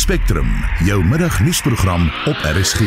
[0.00, 0.48] Spectrum,
[0.84, 2.80] jou middagnuusprogram op RSG.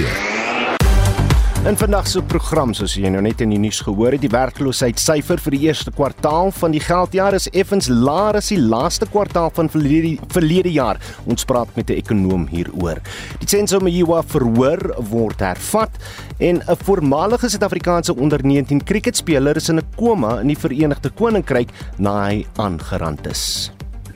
[1.69, 5.43] In vandag se program, soos jy nou net in die nuus gehoor het, die werkloosheidssyfer
[5.43, 9.69] vir die eerste kwartaal van die geldjaar is effens laer as die laaste kwartaal van
[9.69, 10.97] verlede, verlede jaar.
[11.29, 12.97] Ons praat met 'n ekonom hieroor.
[13.39, 15.91] Die Tsenzo Mayiwa verhoor word hervat
[16.39, 21.69] en 'n voormalige Suid-Afrikaanse onder 19 kriketspeler is in 'n koma in die Verenigde Koninkryk
[21.97, 23.71] na hy aangerand is.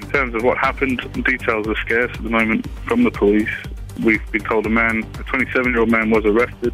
[0.08, 3.52] In terms of what happened, details are scarce at the moment from the police.
[4.00, 6.74] We've been told a man, a 27 year old man, was arrested.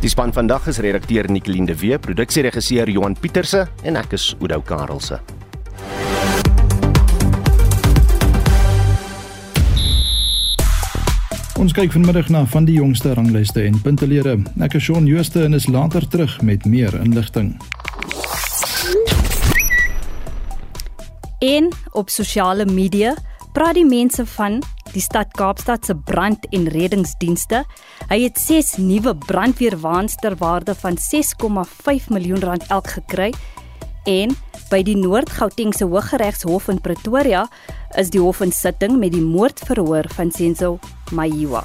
[0.00, 4.60] Die span vandag is redakteur Nicoline de Wee, produksieregisseur Johan Pieterse en ek is Oudou
[4.60, 5.20] Karelse.
[11.56, 14.36] Ons kyk vanmiddag na van die jongste ranglyste en puntelere.
[14.60, 17.56] Ek is Shaun Jooste en is later terug met meer inligting.
[21.38, 23.14] En op sosiale media
[23.52, 27.64] praat die mense van die stad Kaapstad se brand- en reddingsdienste.
[28.08, 33.34] Hy het 6 nuwe brandweerwaans ter waarde van 6,5 miljoen rand elk gekry
[34.04, 34.32] en
[34.70, 37.46] by die Noord-Gautengse Hooggeregshof in Pretoria
[37.98, 40.78] is die hof in sitting met die moordverhoor van Senzo
[41.12, 41.64] Mayiwa.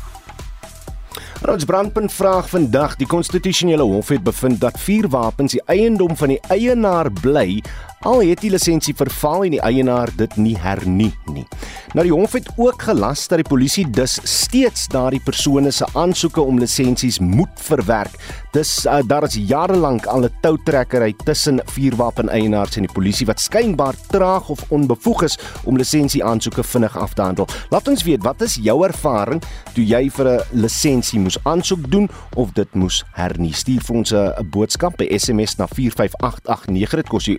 [1.49, 6.41] Ons brandpunt vraag vandag, die konstitusionele hof het bevind dat vuurwapens die eiendom van die
[6.53, 7.61] eienaar bly
[8.01, 11.45] al het die lisensie verval en die eienaar dit nie hernie nie.
[11.93, 16.41] Nou die hof het ook gelas dat die polisie dus steeds daardie persone se aansoeke
[16.41, 18.15] om lisensies moet verwerk.
[18.55, 23.39] Dis uh, daar is jare lank al 'n toutrekkery tussen vuurwapeneienaars en die polisie wat
[23.39, 27.47] skynbaar traag of onbevoeg is om lisensie aansoeke vinnig af te handel.
[27.69, 29.41] Laat ons weet, wat is jou ervaring
[29.73, 33.53] toe jy vir 'n lisensie moes aansoek doen of dit moes hernie?
[33.53, 36.95] Stuur vir ons 'n boodskap by SMS na 45889.
[36.95, 37.37] Dit kos jou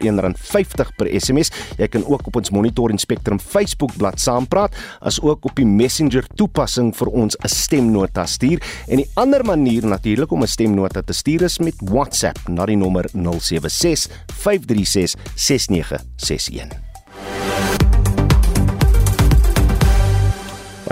[0.52, 1.50] R1.50 per SMS.
[1.78, 5.66] Jy kan ook op ons Monitor en Spectrum Facebook bladsy saampraat, as ook op die
[5.66, 8.62] Messenger toepassing vir ons 'n stemnota stuur.
[8.88, 12.76] En die ander manier natuurlik om 'n stemnota te stuur is met WhatsApp na die
[12.76, 16.91] nommer 076 536 6961.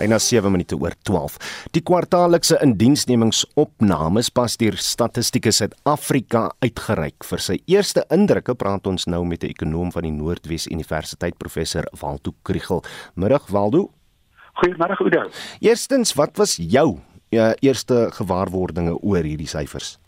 [0.00, 1.34] Byna 7 minute oor 12.
[1.76, 7.26] Die kwartaallikse indiensnemingsopnames pas deur Statistieke Suid-Afrika uitgereik.
[7.28, 11.84] Vir sy eerste indrukke praat ons nou met 'n ekonom van die Noordwes Universiteit, professor
[12.00, 12.82] Waldo Kriel.
[13.14, 13.90] Middag Waldo.
[14.64, 15.28] Goeiemôre Oudo.
[15.60, 16.98] Eerstens, wat was jou
[17.32, 19.98] uh, eerste gewaarwordinge oor hierdie syfers?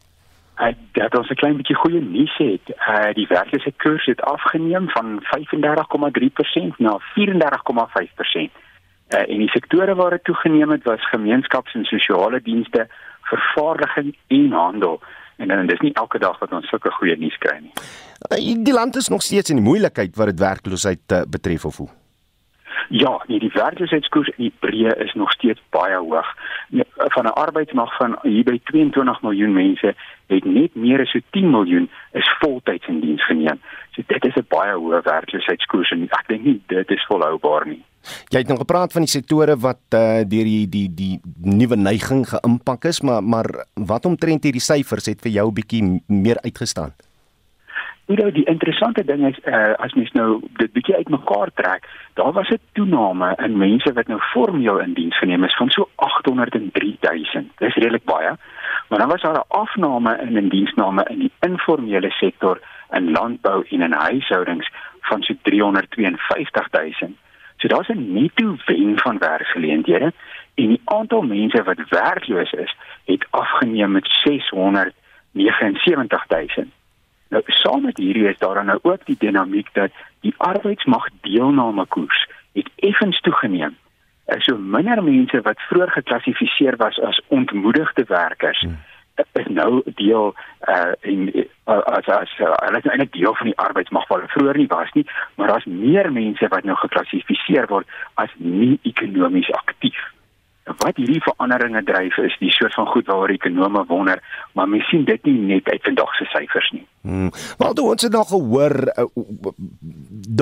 [0.56, 2.64] Ek dat ons 'n klein bietjie goeie nuus het.
[2.88, 8.71] Uh die werkloosheidskoers het afgeneem van 35,3% na 34,5%.
[9.12, 12.88] Uh, en die sektore waar dit toegeneem het was gemeenskaps- en sosiale dienste,
[13.22, 15.00] vervaardiging en handel.
[15.36, 17.72] En dan dis nie elke dag wat ons sulke goeie nuus kry nie.
[18.62, 21.88] Die land is nog steeds in die moeilikheid wat dit werkloosheid uh, betref of hoe?
[22.88, 26.28] Ja, nee, die werkloosheidskoers in die breë is nog steeds baie hoog.
[26.96, 29.94] Van 'n arbeidsmag van hier by 22 miljoen mense
[30.26, 33.60] het net meer as so 10 miljoen is voltyds in diens geneem.
[33.90, 37.84] So dit is 'n baie hoë werkloosheidskoers en ek dink nie dit is volhoubaar nie.
[38.30, 42.26] Jy het nou gepraat van die sektore wat uh, deur die die die nuwe neiging
[42.28, 46.92] geïmpak is, maar maar wat omtrent hierdie syfers het vir jou 'n bietjie meer uitgestaan?
[48.06, 51.86] Nou die interessante ding is uh, as mens nou dit bietjie uitmekaar trek,
[52.18, 55.88] daar was 'n toename in mense wat nou formeel in diens geneem is van so
[55.94, 57.50] 803000.
[57.58, 58.36] Dis redelik baie.
[58.88, 63.80] Maar dan was daar 'n afname in indiensname in die informele sektor in landbou en
[63.80, 64.70] in huishoudings
[65.00, 67.16] van so 352000.
[67.62, 70.12] So daar's 'n netto wen van werksgeleenthede
[70.54, 76.66] en die aantal mense wat werkloos is, het afgeneem met 679000.
[77.28, 79.90] Nou saam met hierdie is daar dan nou ook die dinamiek dat
[80.20, 83.76] die arbeidsmag deelname koers het effens toegeneem.
[84.24, 88.60] Er is so minder mense wat vroeër geklassifiseer was as ontmoedigde werkers.
[88.60, 88.78] Hmm
[89.14, 90.34] is nou deel
[90.68, 94.30] uh in uh, as as uh, hulle is nou eintlik deel van die arbeidsmag wat
[94.34, 95.06] vroeër nie was nie,
[95.36, 100.00] maar daar's meer mense wat nou geklassifiseer word as nie ekonomies aktief.
[100.62, 104.20] Wat hierdie veranderinge dryf is die soort van goed waaroor ekonome wonder,
[104.54, 106.84] maar mens sien dit nie net uit vandag se syfers nie.
[107.02, 107.32] Hmm.
[107.58, 109.08] Maar toe ons het nog gehoor uh,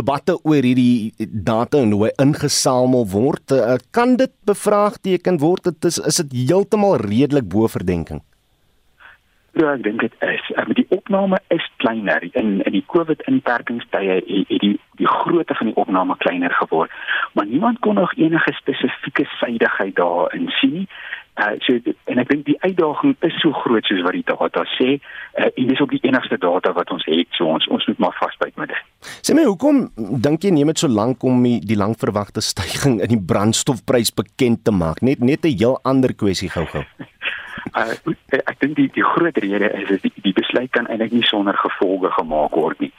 [0.01, 5.73] debatte oor hierdie data en hoe hy ingesamel word, uh, kan dit bevraagteken word?
[5.73, 8.21] Dit is is dit heeltemal redelik bo verdenking?
[9.59, 10.51] Ja, ek dink dit is.
[10.57, 14.29] Um, die opname is kleiner in in die COVID inperkingstye het
[14.63, 16.93] die die grootte van die opname kleiner geword.
[17.35, 20.87] Maar niemand kon nog enige spesifieke suiwigheid daarin sien nie.
[21.41, 21.75] Uh, so
[22.05, 25.71] en ek dink die uitdaging is so groot soos wat die data sê uh, en
[25.71, 28.71] dis ook die enigste data wat ons het so ons ons moet maar vasbyt met
[28.75, 28.91] dit.
[29.25, 33.15] Sê my hoekom dink jy neem dit so lank om die, die lankverwagte stygings in
[33.15, 35.03] die brandstofprys bekend te maak?
[35.07, 36.85] Net net 'n heel ander kwessie gou-gou.
[37.75, 37.95] Uh,
[38.31, 41.57] ek dink die die groot rede is is die, die besluit kan eintlik nie sonder
[41.57, 42.93] gevolge gemaak word nie.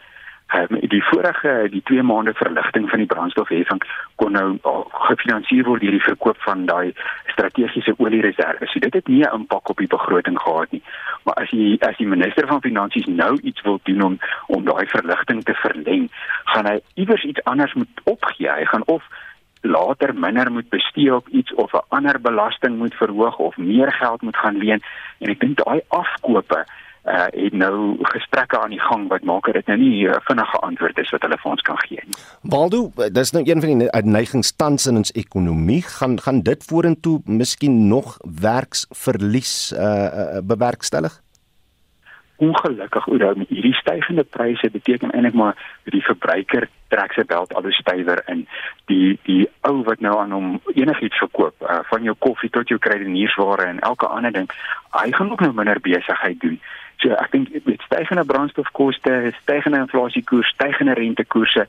[0.52, 3.80] Um, die vorige die 2 maande verligting van die brandstofheffing
[4.20, 4.58] kon nou
[5.08, 6.92] gefinansier word deur die verkoop van daai
[7.32, 8.68] strategiese oliereserve.
[8.68, 10.84] So dit het nie 'n impak op die begroting gehad nie.
[11.24, 14.86] Maar as die as die minister van finansies nou iets wil doen om om daai
[14.88, 16.12] verligting te verleng,
[16.44, 18.52] gaan hy iewers iets anders moet opgee.
[18.52, 19.04] Hy gaan of
[19.62, 24.22] later minder moet bestee op iets of 'n ander belasting moet verhoog of meer geld
[24.22, 24.82] moet gaan leen
[25.20, 26.66] en ek dink daai afkope
[27.06, 30.58] uh het nou gesprekke aan die gang wat maak dit nou nie 'n uh, vinnige
[30.58, 32.16] antwoord is wat hulle vir ons kan gee nie.
[32.42, 37.22] Waldo, dis nou een van die neigings tans in ons ekonomie gaan gaan dit vorentoe
[37.26, 41.22] miskien nog werksverlies uh, uh bewerkstellig?
[42.42, 47.54] Ongelukkig oor met hierdie stygende pryse beteken eintlik maar dat die verbruiker trek sy beld
[47.54, 48.46] al hoe stywer in.
[48.90, 52.80] Die die ou wat nou aan hom enigiets verkoop uh, van jou koffie tot jou
[52.82, 54.50] kruideniersware en elke ander ding
[54.98, 56.58] hy gaan ook nou minder besigheid doen.
[57.02, 61.68] So ek dink met stygende brandstofkoste stygende inflasiekoers stygende rentekoerse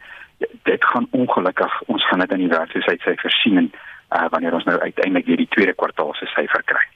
[0.68, 4.78] dit gaan ongelukkig ons gaan dit in die werkloosheid sy versien uh, wanneer ons nou
[4.80, 6.86] uiteindelik weer die tweede kwartaal se syfer kry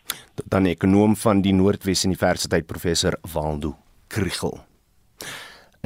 [0.45, 3.77] dan ekonom van die Noordwes Universiteit professor Waldo
[4.09, 4.59] Kriegel.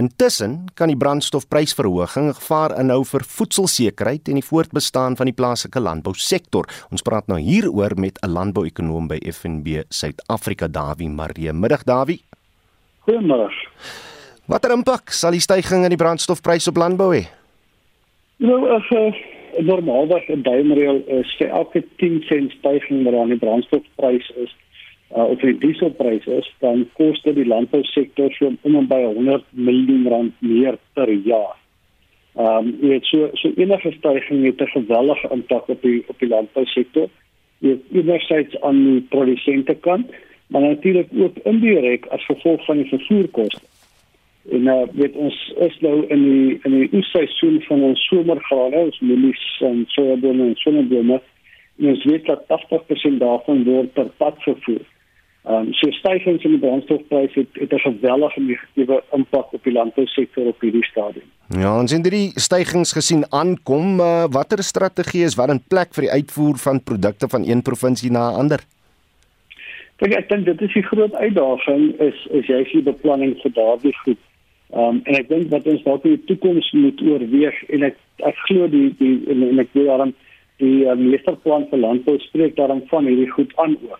[0.01, 6.69] Intussen kan die brandstofprysverhoging gevaar inhou vir voedselsekerheid en die voortbestaan van die plaaslike landbousektor.
[6.89, 11.53] Ons praat nou hieroor met 'n landbouekonoom by FNB Suid-Afrika, Dawie Maree.
[11.53, 12.25] Middag Dawie.
[13.07, 13.53] Goeiemôre.
[14.47, 17.29] Watter impak sal die stygings in die brandstofprys op landbou hê?
[18.37, 19.15] Nou, as uh,
[19.59, 24.57] normaalweg 'n duimreël is vir elke 10 sent stygings wat aan die brandstofprys is
[25.17, 29.45] uh, of die dieselprys is, dan kos dit die landbousektor so om en by 100
[29.51, 31.57] miljoen rand meer per jaar.
[32.39, 36.29] Ehm um, dit so so enige stygings het 'n geweldige impak op die op die
[36.29, 37.09] landbousektor.
[37.59, 40.11] Dit enerzijds aan die produsente kant,
[40.47, 43.67] maar natuurlik ook indirek as gevolg van die vervoerkoste.
[44.49, 48.87] En nou uh, weet ons is nou in die in die oesseisoen van ons somergrane,
[48.89, 51.21] ons mielies en sojabone en sonneblomme.
[51.81, 54.87] En ons weet dat 80% daarvan word per pad vervoer.
[55.45, 59.73] Ehm um, so stygings in die brandstofpryse het, het 'n geweldige negatiewe impak op die
[59.73, 61.29] landbousektor op hierdie stadium.
[61.49, 64.01] Ja, ons het hierdie stygings gesien aankom.
[64.01, 68.11] Uh, watter strategie is wat in plek vir die uitvoer van produkte van een provinsie
[68.11, 68.61] na 'n ander?
[70.01, 74.19] Ek dink dit is die groot uitdaging is is jy sien beplanning vir daardie goed.
[74.73, 77.97] Ehm um, en ek dink wat ons dalk in die toekoms moet oorweeg en ek
[78.29, 80.13] ek glo die die en, en ek weet daarom
[80.63, 83.99] die uh, meesterplan vir landbou spreek daarom van hierdie goed aan ook.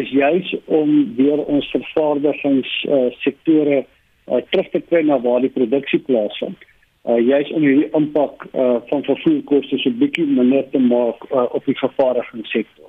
[0.00, 5.52] Is juis om weer ons vervaardigings uh, sektore uh, terug te kry na waar die
[5.52, 6.64] produksie plaasvind.
[7.04, 11.68] Uh, juis om hierdie impak uh, van vervoerkoste so bietjie minder te maak uh, op
[11.68, 12.88] die vervaardigingssektor.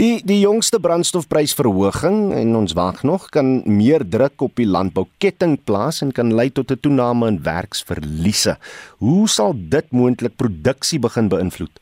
[0.00, 6.00] Die die jongste brandstofprysverhoging en ons wag nog kan meer druk op die landbouketting plaas
[6.00, 8.56] en kan lei tot 'n toename in werksverliese.
[9.04, 11.76] Hoe sal dit moontlik produksie begin beïnvloed?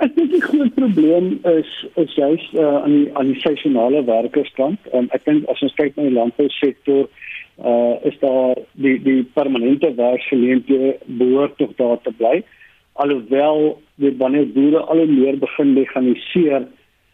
[0.00, 4.80] Ek dink die groot probleem is is juis uh, aan die aan die seisonale werkerskant.
[4.94, 7.04] Um, ek dink as ons kyk na die landbousektor,
[7.60, 12.42] uh, is daar die die permanente werksgeleenthede behoort tog daar te bly
[12.92, 16.66] alhoewel dit wanneer boere al hoe meer begin mekaniseer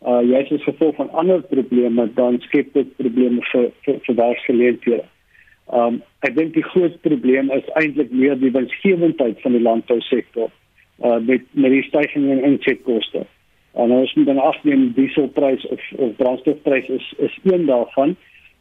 [0.06, 5.04] uh juist as gevolg van ander probleme dan skep dit probleme vir vir, vir werksgeleenthede.
[5.74, 10.50] Um ek dink die groot probleem is eintlik meer die winsgewendheid van die landbousektor
[11.02, 13.26] uh met met die stygings in insetkoste.
[13.74, 18.16] En ons moet dan afneem dieselprys of of brandstofprys is is een daarvan.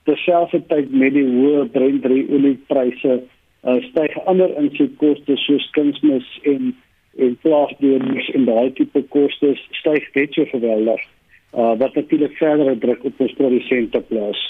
[0.09, 3.21] Terselfdertyd met die hoë Brent oliepryse
[3.63, 6.73] uh styg ander insetkoste soos kunsmis en
[7.17, 11.01] en plaasdeelnemers en daai tipe kostes styg net so geweldig.
[11.53, 14.41] Uh wat natuurlik verdere druk op ons produsente plaas.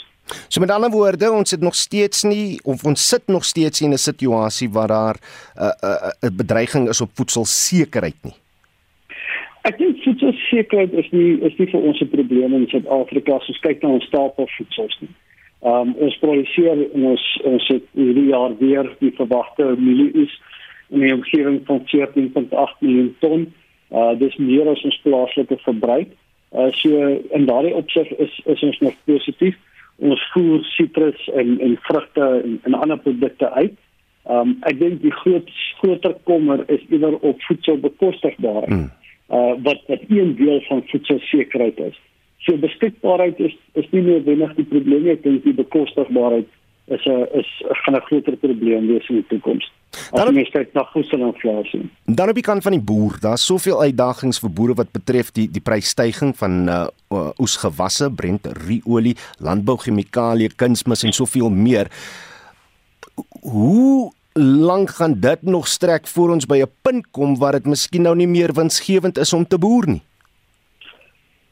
[0.48, 3.94] So met ander woorde, ons sit nog steeds nie of ons sit nog steeds in
[3.94, 8.36] 'n situasie waar daar 'n uh, 'n uh, 'n uh, bedreiging is op voedselsekerheid nie.
[9.62, 13.60] Ek dink voedselsekerheid is nie is nie vir ons 'n probleem in Suid-Afrika as ons
[13.60, 15.14] kyk na ons stapelvoedsels nie.
[15.62, 20.34] Um ons produseer ons ons het hierdie jaar weer die verwagte mielie is
[20.89, 23.48] in die omgewing van 14.8 miljoen ton.
[23.91, 26.12] Uh dis meer as ons plaaslike verbruik.
[26.51, 29.56] Uh so in daardie opsig is is ons nog positief.
[29.98, 33.74] ons voer sitrus en en vrugte en, en ander produkte uit.
[34.29, 38.70] Um, ek dink die groot groter kommer is eerder op voedselbekostigbaarheid.
[38.70, 38.91] Mm.
[39.34, 41.98] Uh wat wat een deel van voedselsekerheid is.
[42.46, 46.51] So beskikbaarheid is is nie noodwendig die probleem nie, ek dink die bekostigbaarheid
[46.88, 49.72] is 'n is gaan 'n groter probleem wees in die toekoms.
[50.12, 51.89] Dan mens kyk na voedselinflasie.
[52.06, 55.48] Dan op die kant van die boer, daar's soveel uitdagings vir boere wat betref die
[55.51, 56.88] die prysstygings van uh,
[57.39, 61.88] oesgewasse, Brent, riolie, landbouchemikalieë, kunsmis en soveel meer.
[63.41, 68.01] Hoe lank gaan dit nog strek voor ons by 'n punt kom waar dit miskien
[68.01, 70.01] nou nie meer winsgewend is om te boer nie?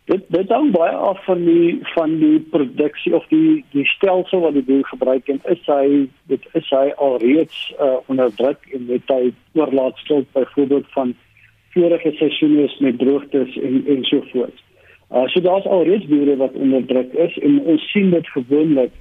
[0.05, 4.53] Dit dit hang baie af van die van die produksie of die die stelsel wat
[4.53, 9.09] die boer gebruik en is hy dit is hy alreeds uh, onder druk en met
[9.09, 11.15] hy oorlaat skuld byvoorbeeld van
[11.73, 14.61] vorige seisoene met droogtes en en so voort.
[15.09, 18.93] Uh, so daar's alreeds boere wat onder druk is en ons sien dit gewoonlik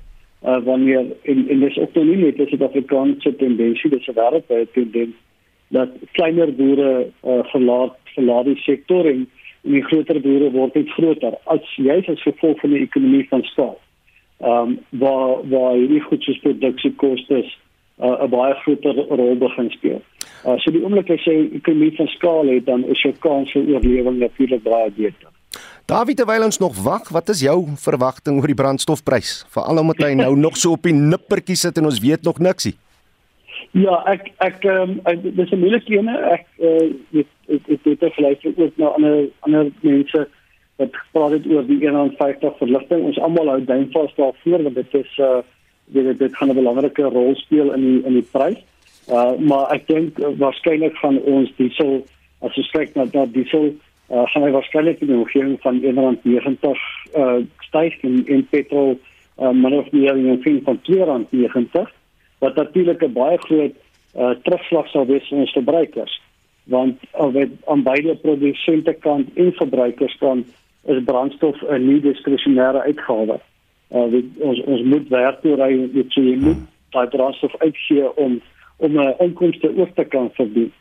[0.45, 4.67] uh, wanneer en en dis ook nou nie net 'n Suid-Afrikaanse tendensie dis 'n wêreldwye
[4.73, 5.17] tendens
[5.69, 9.29] dat kleiner boere uh, verlaat verlaat die sektor en
[9.65, 13.77] die groter boere word net groter as jy as gevolg van die ekonomie van skaal.
[14.45, 20.03] Ehm um, waar waar hierdie goedjies produksiekoste uh, 'n baie groter rol begin speel.
[20.45, 23.63] Uh, so die oomblik as jy ekonomie van skaal het, dan is jou kans vir
[23.75, 25.31] oorlewing natuurlik baie beter.
[25.87, 29.45] David, terwyl ons nog wag, wat is jou verwagting oor die brandstofprys?
[29.53, 32.71] Veral omdat hy nou nog so op die nippertjie sit en ons weet nog niks
[32.71, 32.77] nie.
[33.75, 36.15] Ja, ek ek ehm um, dis 'n moeilike ene.
[36.31, 40.29] Ek uh, weet ek ek het gelyk ook na ander ander mense
[40.79, 43.03] wat gepraat het oor die 150 verligting.
[43.05, 45.43] Ons almal hou duim vas daarvoor want dit is uh
[45.87, 48.63] dit dit gaan 'n belangrike rol speel in die in die prys.
[49.11, 52.07] Uh maar ek dink uh, waarskynlik gaan ons diesel
[52.47, 53.75] as ons kyk na dat diesel
[54.11, 56.79] uh gaan waarskynlik in die omgewing van 190
[57.17, 58.99] uh styg in in petrol
[59.43, 61.91] uh minder of meer in 'n fin van 290
[62.39, 63.75] wat natuurlik 'n baie groot
[64.17, 66.21] uh terugslag sal wees vir ons verbruikers
[66.65, 70.47] want alweer aan beide produsente kant en verbruikerskant
[70.85, 73.41] is brandstof 'n nie diskresionêre uitgawe.
[73.91, 78.17] Uh weet, ons ons moet werk toe ry met so jy moet daai brandstof uitgee
[78.17, 78.41] om
[78.77, 80.73] om 'n inkomste ook te kan verdien.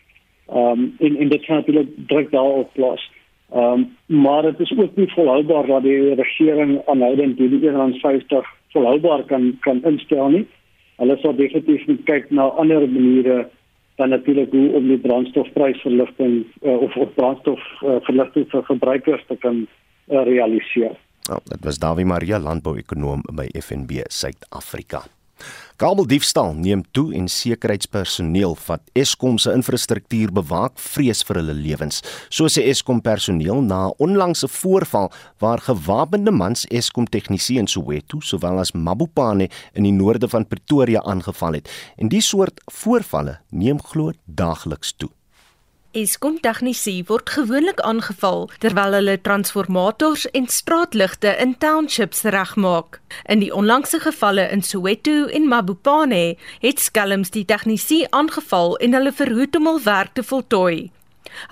[0.54, 3.12] Um in in dit kan natuurlik druk daarop plaas.
[3.54, 9.58] Um maar dit is ook nie volhoubaar dat die regering aanhoudend hierdie 150 volhoubaar kan
[9.60, 10.48] kan instel nie.
[11.04, 13.44] Hulle sal definitief kyk na ander maniere
[14.00, 19.66] dan natuurlik hoe om die brandstofprysverligting uh, of of brandstofverligting uh, vir verbruikers te kan
[19.66, 20.96] uh, realiseer.
[21.28, 25.04] Ja, dit was Dawie Maria landbouekonoom by FNB Suid-Afrika.
[25.82, 32.04] Kabeldiefstal neem toe en sekuriteitspersoneel wat Eskom se infrastruktuur bewaak vrees vir hulle lewens.
[32.30, 38.20] So sê Eskom personeel na 'n onlangse voorval waar gewapende mans Eskom tegnisie in Soweto
[38.20, 41.70] sowel as Mabopane in die noorde van Pretoria aangeval het.
[41.98, 45.10] En die soort voorvalle neem glo daagliks toe.
[45.94, 52.98] Eskom tegnisie word gewoonlik aangeval terwyl hulle transformators en straatligte in townships regmaak.
[53.30, 56.24] In die onlangse gevalle in Soweto en Mabopane
[56.64, 60.90] het skelms die tegnisie aangeval en hulle verhoed om hul werk te voltooi.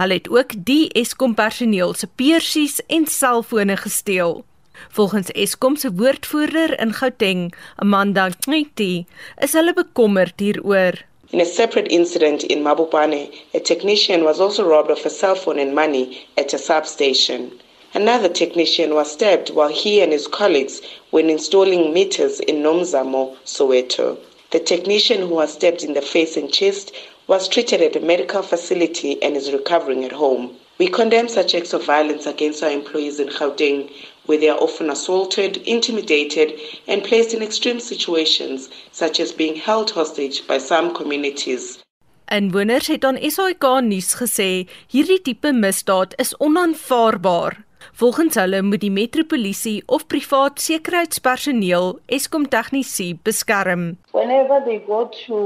[0.02, 4.42] Hulle het ook die Eskom personeel se persies en selfone gesteel.
[4.90, 9.06] Volgens Eskom se woordvoerder in Gauteng, Amanda Knighty,
[9.38, 10.98] is hulle bekommerd hieroor.
[11.34, 15.60] In a separate incident in Mabupane, a technician was also robbed of a cell phone
[15.60, 17.58] and money at a substation.
[17.94, 24.18] Another technician was stabbed while he and his colleagues were installing meters in Nomzamo, Soweto.
[24.50, 26.92] The technician who was stabbed in the face and chest
[27.28, 30.58] was treated at a medical facility and is recovering at home.
[30.80, 33.90] We condemn such acts of violence against our employees in Gauteng
[34.32, 36.54] where they are often assaulted, intimidated,
[36.88, 41.84] and placed in extreme situations, such as being held hostage by some communities.
[42.32, 44.48] Inwoners het aan SAK nuus gesê
[44.94, 47.58] hierdie tipe misdaad is onaanvaarbaar.
[48.00, 53.84] Volgens hulle moet die metropolisie of privaat sekuriteitspersoneel Eskom tegnisie beskerm.
[54.16, 55.42] Whenever they go to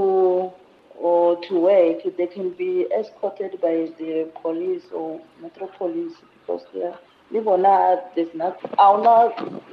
[1.02, 7.00] or to work, they can be escorted by the police or metropolice because they are
[7.32, 7.76] le bona
[8.16, 9.16] there's not awuna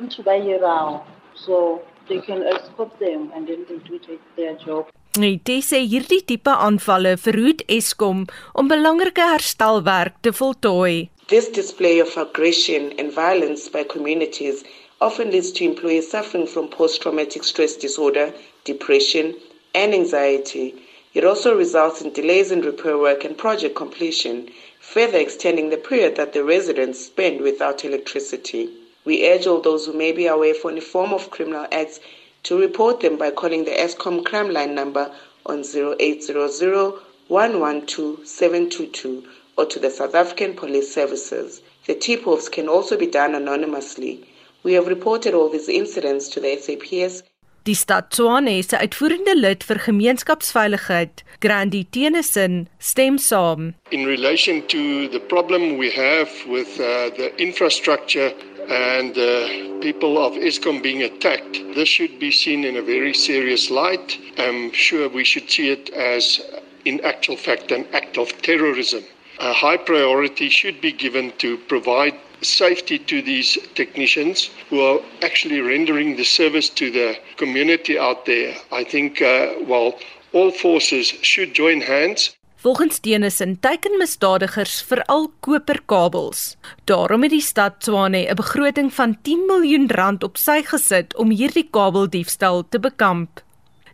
[0.04, 1.00] ntho ba hirang
[1.34, 3.98] so they can escort them and then they do
[4.36, 4.84] their job
[5.20, 8.22] Nee, dit sê hierdie tipe aanvalle verhoed Eskom
[8.60, 11.10] om belangrike herstelwerk te voltooi.
[11.32, 14.64] This display of aggression and violence by communities
[15.02, 18.32] often leads to employees suffering from post-traumatic stress disorder,
[18.64, 19.34] depression,
[19.74, 20.74] and anxiety.
[21.12, 24.48] It also results in delays in repair work and project completion,
[24.92, 28.68] further extending the period that the residents spend without electricity.
[29.06, 31.98] We urge all those who may be aware of any form of criminal acts
[32.42, 35.10] to report them by calling the ESCOM crime line number
[35.46, 36.92] on 0800
[37.28, 39.24] 112 722
[39.56, 41.62] or to the South African Police Services.
[41.86, 44.28] The tip-offs can also be done anonymously.
[44.62, 47.22] We have reported all these incidents to the SAPS.
[47.64, 53.68] Die stad Tshwane se uitvoerende lid vir gemeenskapsveiligheid, Grandi Tenison, stem saam.
[53.92, 58.32] In relation to the problem we have with uh, the infrastructure
[58.68, 59.46] and uh,
[59.80, 64.18] people of Eskom being attacked, this should be seen in a very serious light.
[64.38, 66.40] I'm sure we should see it as,
[66.84, 69.04] in actual fact, an act of terrorism.
[69.38, 75.60] A high priority should be given to provide safety to these technicians who are actually
[75.60, 78.54] rendering the service to the community out there.
[78.70, 79.98] I think, uh, well,
[80.32, 82.36] all forces should join hands.
[82.62, 86.56] Volgens Denison teiken misdadigers veral koperkabels.
[86.84, 91.30] Daarom het die stad Tshwane 'n begroting van 10 miljoen rand op sy gesit om
[91.30, 93.42] hierdie kabeldiefstal te bekamp.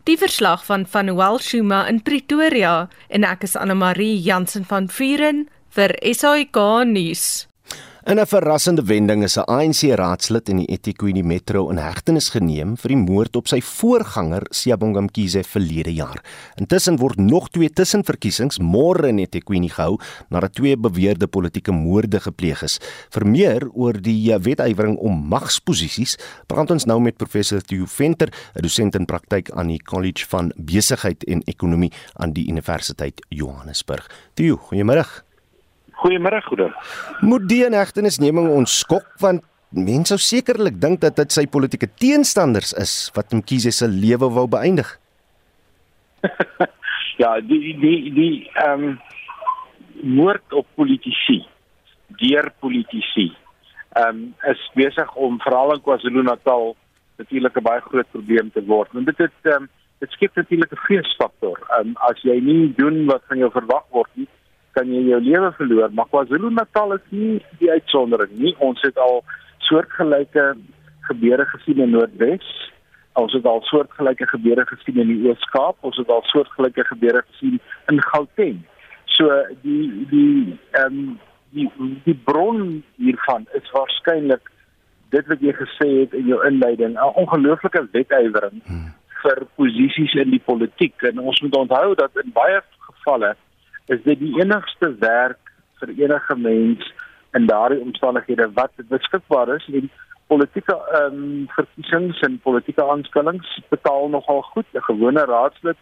[0.03, 5.49] Die verslag van Vanuel Shuma in Pretoria en ek is Anne Marie Jansen van Vuren
[5.69, 7.48] vir SAK nuus.
[8.05, 12.87] In 'n verrassende wending is 'n ANC-raadslid in die eThekwini Metro in hegtenis geneem vir
[12.87, 16.23] die moord op sy voorganger Siyabonga Mkhize verlede jaar.
[16.55, 22.63] Intussen word nog twee tussenverkiesings môre in eThekwini gehou nadat twee beweerde politieke moorde gepleeg
[22.63, 22.79] is.
[23.11, 28.29] Vir meer oor die eh, wetywering om magsposisies, praat ons nou met professor Theo Venter,
[28.55, 34.09] 'n dosent in praktyk aan die College van Besigheid en Ekonomie aan die Universiteit Johannesburg.
[34.35, 35.28] Theo, goeiemôre.
[35.99, 36.69] Goeiemôre goeie.
[37.21, 42.71] Moet die inhegtenisneming ons skok want mense sou sekerlik dink dat dit sy politieke teenstanders
[42.73, 44.89] is wat Mkhize se lewe wou beëindig.
[47.21, 48.97] ja, die die die ehm um,
[49.99, 51.41] moord op politici
[52.21, 53.29] deur politici
[53.99, 56.75] ehm um, is besig om veral in KwaZulu-Natal
[57.19, 58.89] natuurlik 'n baie groot probleem te word.
[58.91, 61.59] Want dit het ehm um, dit skep natuurlik 'n vreesfaktor.
[61.69, 64.27] Ehm um, as jy nie doen wat van jou verwag word nie,
[64.79, 65.91] kan jy jou lewe verloor.
[65.91, 68.55] Maar KwaZulu-Natal is nie die uitsondering nie.
[68.63, 69.23] Ons het al
[69.67, 70.53] soortgelyke
[71.09, 72.47] gebeure gesien in Noordwes.
[73.19, 75.81] Ons het al soortgelyke gebeure gesien in die Oos-Kaap.
[75.87, 77.59] Ons het al soortgelyke gebeure gesien
[77.91, 78.61] in Gauteng.
[79.17, 81.17] So die die ehm um,
[81.51, 81.67] die
[82.05, 84.51] die bron hiervan is waarskynlik
[85.09, 88.91] dit wat jy gesê het in jou inleiding, 'n ongelooflike wetywering hmm.
[89.23, 90.93] vir posisies in die politiek.
[91.09, 93.33] En ons moet onthou dat in baie gevalle
[93.93, 96.93] is dit die enigste werk vir enige mens
[97.37, 99.89] in daardie omstandighede wat beskikbaar is en
[100.29, 105.79] politieke ehm um, verkiesings en politieke aanstellings betaal nogal goed 'n gewone raadslid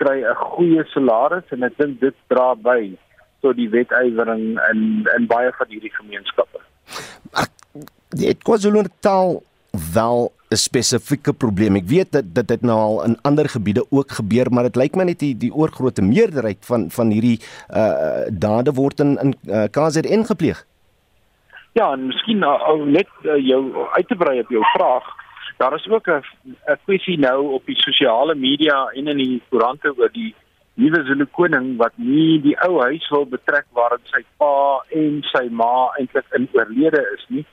[0.00, 2.80] kry 'n goeie salaris en ek dink dit dra by
[3.40, 4.80] tot die wetywering in
[5.16, 6.60] in baie van hierdie gemeenskappe.
[8.08, 9.42] Dit KwaZulu-Natal
[9.94, 11.76] wel 'n spesifieke probleem.
[11.76, 14.94] Ek weet dat dit dit nou al in ander gebiede ook gebeur, maar dit lyk
[14.94, 19.66] my net die die oorgrootste meerderheid van van hierdie uh dade word in in uh,
[19.70, 20.64] KZN gepleeg.
[21.72, 25.04] Ja, en miskien uh, net uh, jou uit te brei op jou vraag.
[25.58, 26.22] Daar is ook 'n
[26.70, 30.34] 'n kwessie nou op die sosiale media en in die koerante oor die
[30.74, 35.48] nuwe Zulu koning wat nie die ou huis wil betrek waarin sy pa en sy
[35.50, 37.46] ma eintlik in oorlede is nie.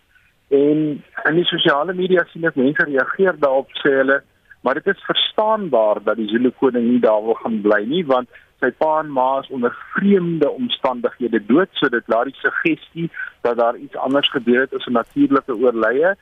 [0.54, 4.20] En in die sosiale media sien ek mense reageer daarop sê hulle,
[4.62, 8.30] maar dit is verstaanbaar dat die Zulu koning nie daar wil gaan bly nie want
[8.62, 13.10] sy pa en ma is onder vreemde omstandighede dood, so dit laat die suggestie
[13.44, 16.16] dat daar iets anders gebeur het as 'n natuurlike oorlye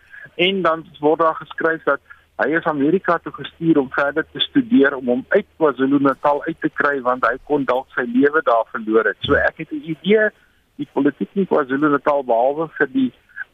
[0.47, 2.01] en dan word daar geskryf dat
[2.41, 6.69] hy is Amerika toe gestuur om verder te studeer om hom uit KwaZulu-Natal uit te
[6.69, 9.17] kry want hy kon dalk sy lewe daar verloor het.
[9.19, 10.29] So ek het 'n idee
[10.75, 13.11] die politiek in KwaZulu-Natal behalwe vir die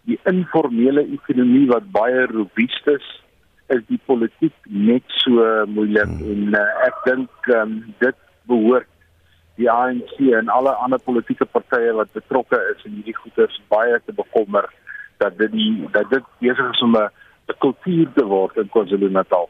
[0.08, 3.08] die informele ekonomie wat baie robuust is,
[3.76, 6.30] is die politiek net so moeilik hmm.
[6.32, 8.15] en uh, ek dink um, dit
[8.48, 8.88] behoort
[9.58, 14.15] die ANC en alle ander politieke partye wat betrokke is in hierdie goeters baie te
[14.15, 14.70] bekommer
[15.20, 17.10] dat dit die dat dit besig is om 'n
[17.47, 19.47] 'n kultuur te word in KwaZulu-Natal.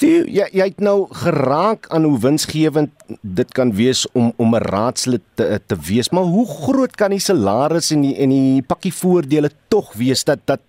[0.00, 5.22] Jy jy het nou geraak aan hoe winsgewend dit kan wees om om 'n raadslid
[5.34, 9.50] te te wees, maar hoe groot kan die salaris en die en die pakkie voordele
[9.68, 10.60] tog wees dat dat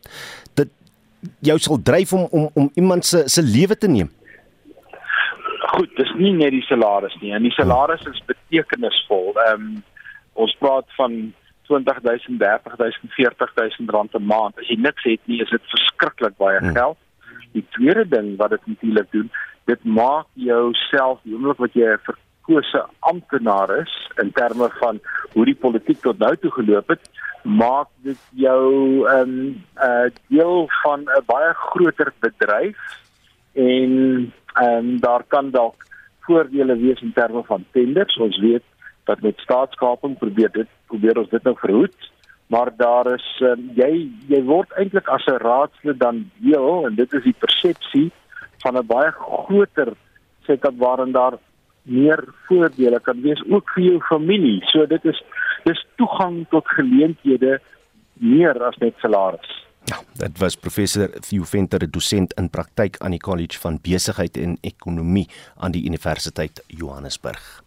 [0.53, 0.69] dit
[1.39, 4.11] jou sal dryf om om om iemand se se lewe te neem?
[5.75, 7.33] Goed, dis nie net die salaris nie.
[7.33, 9.33] En die salaris is betekenisvol.
[9.35, 9.83] Ehm um,
[10.33, 11.33] ons praat van
[11.67, 14.59] 20000, 30000, 40000 rand 'n maand.
[14.59, 16.75] As jy niks het nie, is dit verskriklik baie hmm.
[16.75, 16.97] geld.
[17.51, 19.31] Die tweede ding wat dit natuurlik doen,
[19.65, 21.99] dit maak jou self, die oomblik wat jy 'n
[22.45, 24.99] uitgekose amptenaar is in terme van
[25.33, 27.09] hoe die politiek tot nou toe geloop het,
[27.43, 32.77] maak dit jou 'n um, 'n uh, deel van 'n baie groter bedryf
[33.53, 35.85] en ehm um, daar kan dalk
[36.21, 38.17] voordele wees in terme van tenders.
[38.17, 38.63] Ons weet
[39.05, 42.11] dat met staatskaping probeer dit probeer ons dit nou verhoed
[42.47, 47.13] maar daar is um, jy jy word eintlik as 'n raadslid dan deel en dit
[47.13, 48.11] is die persepsie
[48.63, 49.93] van 'n baie groter
[50.45, 51.37] setup waarin daar
[51.81, 54.61] meer voordele kan wees ook vir jou familie.
[54.65, 55.23] So dit is
[55.63, 57.59] dis toegang tot geleenthede
[58.13, 59.51] meer as net salaris.
[59.85, 64.57] Ja, dit was professor Theo Venter, dosent in praktyk aan die College van Besigheid en
[64.61, 67.61] Ekonomie aan die Universiteit Johannesburg.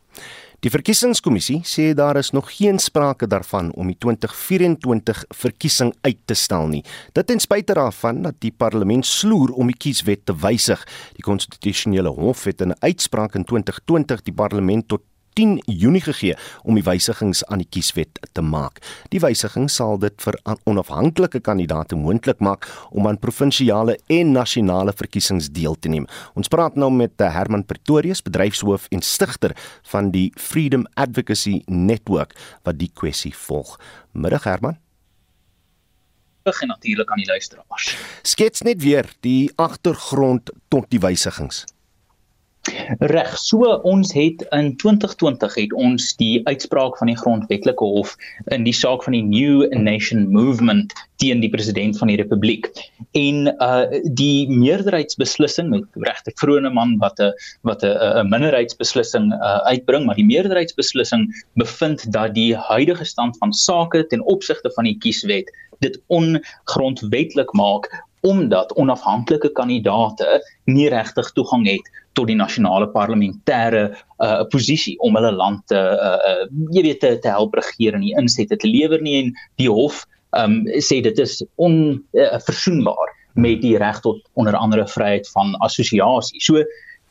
[0.58, 6.34] Die verkiesingskommissie sê daar is nog geen sprake daarvan om die 2024 verkiesing uit te
[6.34, 6.80] stel nie.
[7.14, 10.82] Dit ten spyte daarvan dat die parlement sloer om die kieswet te wysig.
[11.14, 15.02] Die konstitusionele hof het in 'n uitspraak in 2020 die parlement tot
[15.34, 18.80] 10 Junie gegee om die wysigings aan die kieswet te maak.
[19.12, 20.38] Die wysiging sal dit vir
[20.68, 26.08] onafhanklike kandidaate moontlik maak om aan provinsiale en nasionale verkiesings deel te neem.
[26.34, 29.56] Ons praat nou met eh, Herman Pretorius, bedryfshoof en stigter
[29.92, 33.76] van die Freedom Advocacy Network wat die kwessie volg.
[34.12, 34.78] Middag Herman
[36.56, 37.96] en natuurlik aan die luisteraars.
[38.22, 41.64] Skets net weer die agtergrond tot die wysigings.
[42.98, 48.14] Reg, so ons het in 2020 het ons die uitspraak van die grondwetlike hof
[48.54, 52.68] in die saak van die New Nation Movement teen die president van die republiek.
[53.18, 60.06] En uh die meerderheidsbeslissing met regte Vroneman wat 'n wat 'n 'n minderheidsbeslissing uh uitbring,
[60.06, 65.50] maar die meerderheidsbeslissing bevind dat die huidige stand van sake ten opsigte van die kieswet
[65.78, 74.42] dit ongrondwetlik maak omdat onafhanklike kandidaate nie regtig toegang het tot die nasionale parlementêre uh,
[74.50, 78.16] posisie om hulle land te uh, uh, jy weet te, te help regeer en die
[78.18, 80.02] insette te lewer nie en die hof
[80.36, 86.40] um, sê dit is onversoenbaar uh, met die reg tot onder andere vryheid van assosiasie.
[86.42, 86.64] So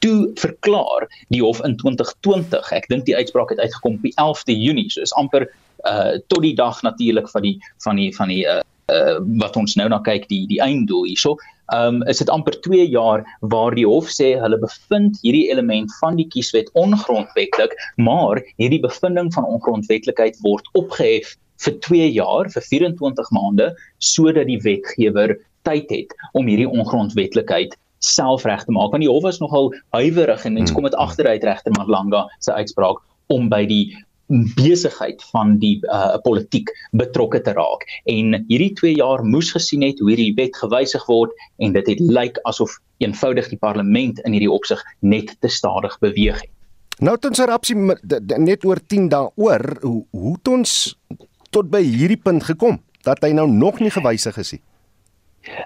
[0.03, 4.57] toe verklaar die hof in 2020, ek dink die uitspraak het uitgekom op die 11de
[4.57, 5.47] Junie, so is amper
[5.87, 8.61] uh tot die dag natuurlik van die van die van die uh
[8.93, 11.37] uh, wat ons nou na kyk die die einddoel hierso.
[11.75, 16.15] Um, is dit amper 2 jaar waar die hof sê hulle bevind hierdie element van
[16.19, 23.33] die kieswet ongrondwetlik, maar hierdie bevinding van ongrondwetlikheid word opgehef vir 2 jaar vir 24
[23.35, 23.73] maande
[24.13, 25.35] sodat die wetgewer
[25.67, 28.93] tyd het om hierdie ongrondwetlikheid selfreg te maak.
[28.93, 30.77] Want die hof was nogal huiwerig en mens hmm.
[30.77, 33.01] kom dit agteruit regter Malanga se uitspraak
[33.33, 33.97] om by die
[34.27, 39.99] besigheid van die uh, politiek betrokke te raak en hierdie 2 jaar moes gesien het
[39.99, 41.31] hoe hierdie wet gewysig word
[41.63, 46.41] en dit het lyk asof eenvoudig die parlement in hierdie opsig net te stadig beweeg
[46.41, 46.51] het.
[46.99, 50.97] Nou tens rapsie net oor 10 dae oor hoe hoe het ons
[51.53, 54.63] tot by hierdie punt gekom dat hy nou nog nie gewysig is nie.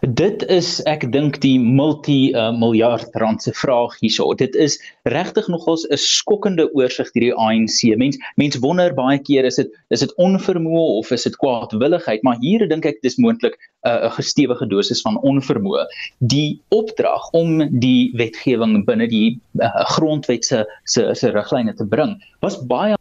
[0.01, 4.27] Dit is ek dink die multi uh, miljard rand se vraag hierso.
[4.37, 4.77] Dit is
[5.09, 7.97] regtig nogals 'n skokkende oorsig hierdie ANC.
[7.97, 12.37] Mens mens wonder baie keer is dit is dit onvermoë of is dit kwaadwilligheid, maar
[12.41, 15.85] hier dink ek dis moontlik 'n uh, gestewige dosis van onvermoë.
[16.19, 22.21] Die opdrag om die wetgewing binne die uh, grondwet se se se riglyne te bring
[22.41, 23.00] was baie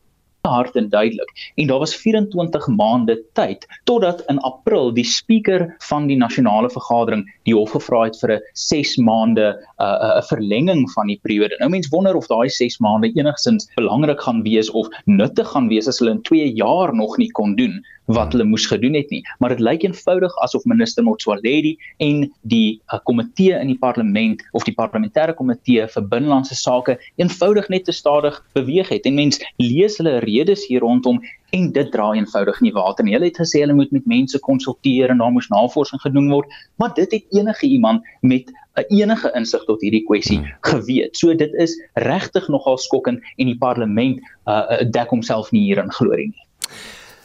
[0.51, 6.09] hard en duidelik en daar was 24 maande tyd totdat in April die spreker van
[6.11, 10.23] die nasionale vergadering die hof gevra het vir 'n 6 maande 'n uh, 'n uh,
[10.33, 11.57] verlenging van die periode.
[11.61, 15.89] Nou mense wonder of daai 6 maande enigsins belangrik gaan wees of nuttig gaan wees
[15.89, 17.83] as hulle in 2 jaar nog nie kon doen
[18.15, 19.23] wat hulle moes gedoen het nie.
[19.39, 24.67] Maar dit lyk eenvoudig asof minister Motsoaledi en die uh, komitee in die parlement of
[24.69, 29.07] die parlementêre komitee vir binnelandse sake eenvoudig net te stadig beweeg het.
[29.07, 31.21] En mens lees hulle redes hier rondom
[31.57, 33.15] en dit dra eenvoudig nie water nie.
[33.17, 36.95] Hulle het gesê hulle moet met mense konsulteer en daar moes navorsing gedoen word, maar
[36.95, 40.53] dit het enige iemand met 'n uh, enige insig tot hierdie kwessie hmm.
[40.61, 41.17] geweet.
[41.17, 46.31] So dit is regtig nogal skokkend en die parlement uh, dek homself nie hierin glorie
[46.31, 46.47] nie.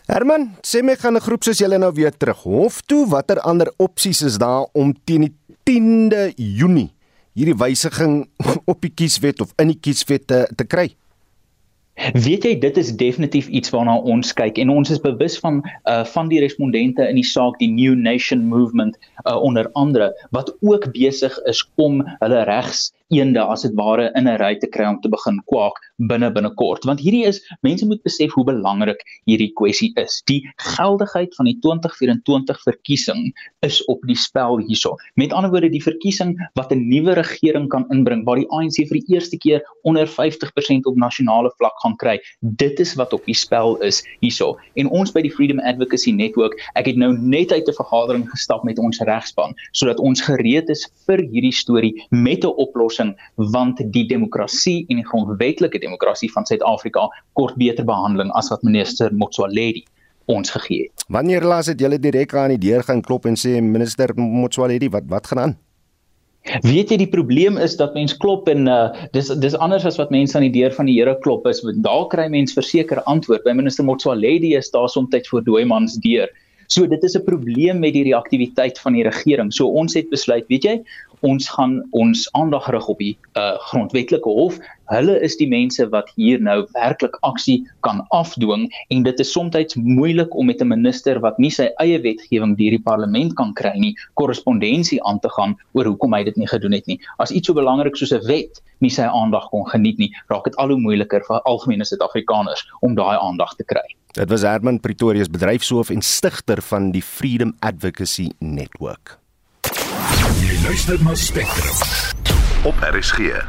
[0.05, 3.07] Herman, sê my gaan 'n groep soos julle nou weer terug hof toe.
[3.09, 5.33] Watter ander opsies is daar om teen die
[5.65, 6.91] 10de Junie
[7.33, 8.27] hierdie wysiging
[8.71, 10.93] op die kieswet of in die kieswet te, te kry?
[12.13, 16.03] Weet jy dit is definitief iets waarna ons kyk en ons is bewus van uh
[16.05, 20.91] van die respondente in die saak die New Nation Movement uh onder andere wat ook
[20.93, 24.99] besig is om hulle regs eende as dit ware in 'n ry te kry om
[25.01, 25.77] te begin kwak
[26.09, 26.83] binne binnekort.
[26.85, 30.21] Want hierdie is mense moet besef hoe belangrik hierdie kwessie is.
[30.25, 34.95] Die geldigheid van die 2024 verkiesing is op die spel hierso.
[35.15, 38.99] Met ander woorde die verkiesing wat 'n nuwe regering kan inbring waar die ANC vir
[38.99, 43.35] die eerste keer onder 50% op nasionale vlak gaan kry dit is wat op die
[43.35, 44.57] spel is hierso.
[44.75, 48.63] En ons by die Freedom Advocacy Network ek het nou net uit 'n vergadering gestap
[48.63, 52.94] met ons regspan sodat ons gereed is vir hierdie storie met 'n oplossing
[53.36, 59.13] want die demokrasie en die grondwetlike demokrasie van Suid-Afrika kort beter behandeling as wat minister
[59.13, 59.86] Motsoaledi
[60.31, 61.05] ons gegee het.
[61.13, 65.10] Wanneer laas het julle direk aan die deur gaan klop en sê minister Motsoaledi wat
[65.10, 65.55] wat gaan aan?
[66.62, 70.12] Weet jy die probleem is dat mens klop en uh, dis dis anders as wat
[70.13, 71.63] mense aan die deur van die Here klop is.
[71.81, 73.41] Daar kry mens verseker antwoord.
[73.47, 76.29] By minister Motsoaledi is daar soms tyd voor dooi mans deur.
[76.67, 79.54] So dit is 'n probleem met die reaktiwiteit van die regering.
[79.54, 80.84] So ons het besluit, weet jy,
[81.25, 84.58] ons gaan ons aandag rig op die uh, grondwetlike hof.
[84.91, 89.75] Hulle is die mense wat hier nou werklik aksie kan afdwing en dit is soms
[89.75, 93.73] moeilik om met 'n minister wat nie sy eie wetgewing deur die parlement kan kry
[93.78, 96.99] nie, korrespondensie aan te gaan oor hoekom hy dit nie gedoen het nie.
[97.17, 100.56] As iets so belangrik soos 'n wet nie sy aandag kon geniet nie, raak dit
[100.56, 103.86] al hoe moeiliker vir algemene Suid-Afrikaners om daai aandag te kry.
[104.15, 109.17] Dit was Herman Pretorius bedryfshoof en stigter van die Freedom Advocacy Network.
[110.39, 111.73] Jy luister na Spectrum
[112.63, 113.43] op RSG.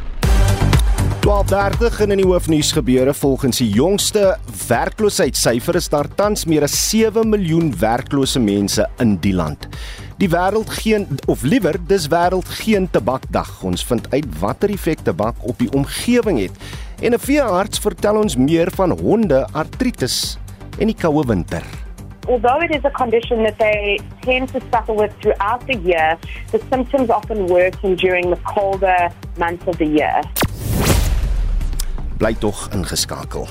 [1.23, 7.29] 12:30 in die hoofnuus gebeure volgens die jongste werkloosheidssyfer is daar tans meer as 7
[7.29, 9.69] miljoen werklose mense in die land.
[10.19, 13.63] Die wêreld geen of liewer dis wêreld geen tabakdag.
[13.63, 16.59] Ons vind uit watter effek tabak op die omgewing het.
[17.01, 20.39] En 'n veearts vertel ons meer van honde artritis
[20.79, 21.65] en die koue winter.
[22.29, 26.19] Although it is a condition that they tend to suffer with throughout the year,
[26.51, 30.21] the symptoms often worsen during the colder months of the year.
[32.19, 33.49] Bly tog ingeskakel.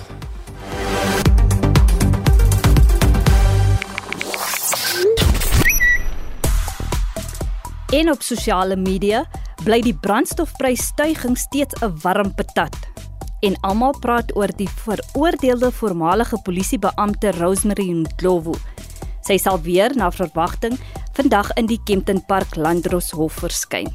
[7.89, 9.23] En op sosiale media
[9.63, 12.75] bly die brandstofprysstygings steeds 'n warm patat
[13.45, 18.55] en almal praat oor die veroordeelde voormalige polisiebeampte Rosemary Ndlovu.
[19.25, 20.77] Sy sal weer na verwagting
[21.17, 23.91] vandag in die Kempton Park Landdroshof verskyn.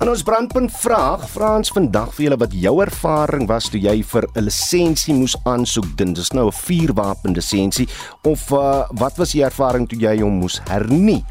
[0.00, 4.02] En ons brandpunt vraag, vra ons vandag vir julle wat jou ervaring was toe jy
[4.04, 6.12] vir 'n lisensie moes aansoek doen.
[6.12, 7.88] Dis nou 'n vuurwapen lisensie
[8.24, 11.24] of uh, wat was die ervaring toe jy hom moes hernie?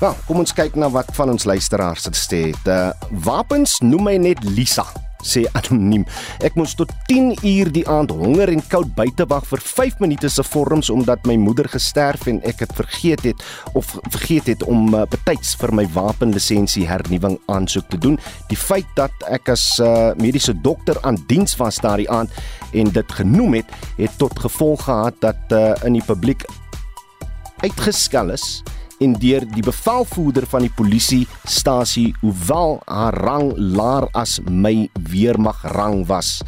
[0.00, 2.54] Wel, kom ons kyk na wat van ons luisteraars het gesê.
[2.68, 4.84] Uh, wapens noem my net Lisa
[5.24, 6.04] sê anoniem.
[6.44, 10.28] Ek moes tot 10 uur die aand honger en koud buite wag vir 5 minute
[10.32, 14.94] se vorms omdat my moeder gesterf en ek het vergeet het of vergeet het om
[14.94, 18.18] uh, betyds vir my wapenlisensie hernuwing aansoek te doen.
[18.50, 22.32] Die feit dat ek as uh, mediese dokter aan diens was daardie aand
[22.76, 26.44] en dit genoem het, het tot gevolg gehad dat uh, in die publiek
[27.64, 28.62] uitgeskel is
[29.00, 36.04] en deur die bevelvoerder van die polisiestasie hoewel haar rang laer as my weermag rang
[36.08, 36.40] was.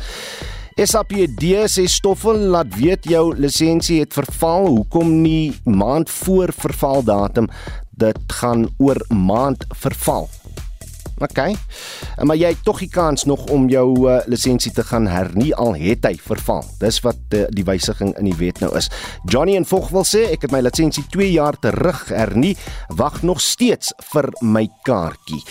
[0.79, 4.69] SAPD sê Stoffel laat weet jou lisensie het verval.
[4.77, 7.51] Hoekom nie maand voor vervaldatum?
[7.91, 10.29] Dit gaan oor maand verval
[11.19, 11.41] OK.
[12.23, 15.75] Maar jy het tog die kans nog om jou uh, lisensie te gaan hernie al
[15.79, 16.65] het hy verval.
[16.81, 18.91] Dis wat uh, die wysiging in die wet nou is.
[19.27, 22.55] Johnny en Vog wil sê ek het my lisensie 2 jaar terug hernie,
[22.99, 25.43] wag nog steeds vir my kaartjie.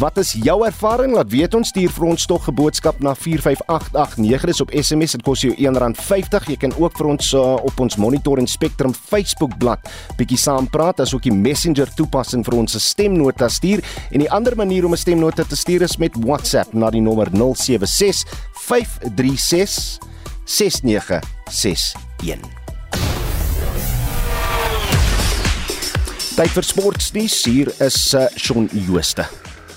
[0.00, 1.14] Wat is jou ervaring?
[1.14, 5.22] Laat weet ons stuur vir ons tog 'n boodskap na 45889 dis op SMS dit
[5.22, 6.48] kos jou R1.50.
[6.48, 9.76] Jy kan ook vir ons uh, op ons Monitor en Spectrum Facebook bladsy
[10.16, 14.56] bietjie saam praat as ook die Messenger toepassing vir ons stemnota stuur en die ander
[14.58, 19.98] manier om 'n stemnota te stuur is met WhatsApp na die nommer 076 536
[20.44, 21.94] 6961.
[26.36, 29.28] Tyd vir sportnuus hier is uh, Shaun Jooste.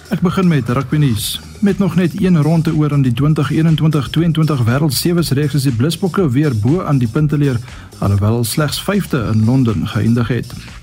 [0.09, 1.39] Ek begin met rugby nuus.
[1.59, 6.29] Met nog net een ronde oor in die 2021-22 Wêreld Sewees reeks is die Blisbokke
[6.31, 7.59] weer bo aan die punteleer,
[7.99, 10.78] alhoewel slegs 5de in Londen geëindig het.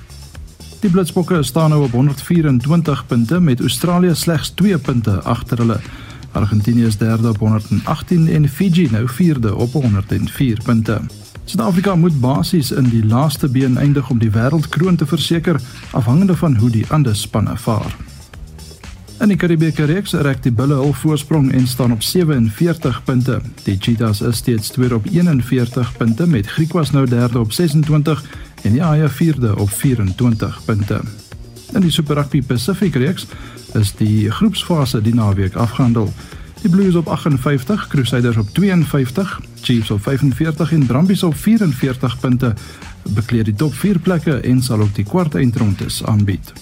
[0.87, 5.81] Die Blisbokke staan nou op 124 punte met Australië slegs 2 punte agter hulle.
[6.33, 11.01] Argentinië is derde op 118 en Fiji nou vierde op 104 punte.
[11.44, 16.57] Suid-Afrika moet basies in die laaste been eindig om die wêreldkroon te verseker, afhangende van
[16.57, 17.96] hoe die ander spanne vaar.
[19.20, 23.40] In die Karibiese reeks reik die Bulle hul voorsprong en staan op 47 punte.
[23.64, 28.25] Die Cheetahs is steeds tweede op 41 punte met Griquas nou derde op 26
[28.66, 31.00] en die Haie vierde op 24 punte.
[31.72, 33.26] In die Super Rugby Pacific reeks
[33.79, 36.12] is die groepsfase die naweek afgehandel.
[36.62, 42.55] Die Blues op 58, Crusaders op 52, Chiefs op 45 en Brumbies op 44 punte
[43.14, 46.52] bekleed die top 4 plekke en sal ook die kwart eindrondes aanbied.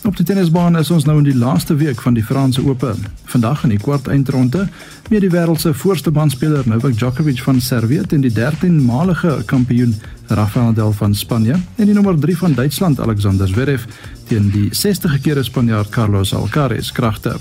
[0.00, 2.94] Op die tennisbaan is ons nou in die laaste week van die Franse Ope.
[3.28, 4.62] Vandag in die kwart eindronde
[5.10, 9.92] meet die wêreld se voorste banspeler Novak Djokovic van Servië teen die 13-malige kampioen
[10.28, 13.84] Rafael Nadal van Spanje en die nommer 3 van Duitsland Alexander Zverev
[14.30, 17.36] teen die 60 keer Spanjaard Carlos Alcaraz kragte.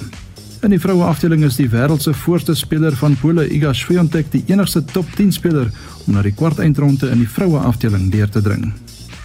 [0.60, 4.44] In die vroue afdeling is die wêreld se voorste speler van Pole Iga Swiatek die
[4.52, 5.72] enigste top 10 speler
[6.06, 8.74] om na die kwart eindronde in die vroue afdeling deur te dring.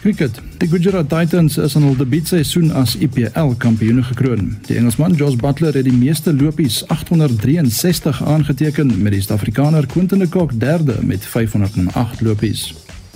[0.04, 0.40] Cricket.
[0.58, 4.50] Die Gujarat Titans is in hul debuutseisoen as IPL kampioene gekroon.
[4.66, 10.28] Die Engelsman Josh Butler het die meeste lopies 863 aangeteken met die Suid-Afrikaner Quinton de
[10.28, 12.66] Kock derde met 508 lopies.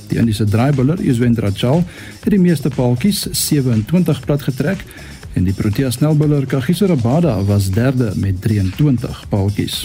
[0.09, 1.85] Die Indiese draaibouler Yuzvendra Chahal
[2.23, 4.89] het die meeste paaltjies 27 plat getrek
[5.37, 9.83] en die Protea snelbouler Kagiso Rabada was derde met 23 paaltjies.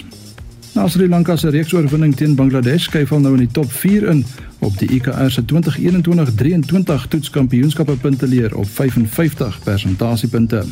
[0.74, 4.24] Na Sri Lanka se reeksoorwinning teen Bangladesh skuif hulle nou in die top 4 in
[4.66, 10.64] op die ICR se 2021-23 toetskampioenskappe punteleer op 55 persentasiepunte.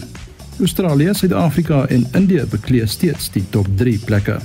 [0.59, 4.39] Australië, Suid-Afrika en Indië beklee steeds die top 3 plekke.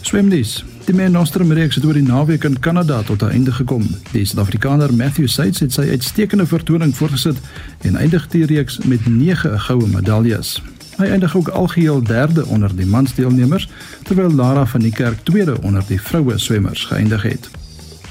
[0.00, 0.60] Swemdies.
[0.84, 3.86] Die men Nostrum reeks het oor die naweek in Kanada tot 'n einde gekom.
[4.12, 7.36] Die Suid-Afrikaner Matthew Seitz het sy uitstekende vertoning voortgesit
[7.80, 10.62] en eindig die reeks met 9 goue medaljes.
[10.96, 13.68] Hy eindig ook algeheel derde onder die mansdeelnemers,
[14.02, 17.50] terwyl Lara van die Kerk tweede onder die vroue swemmers geëindig het.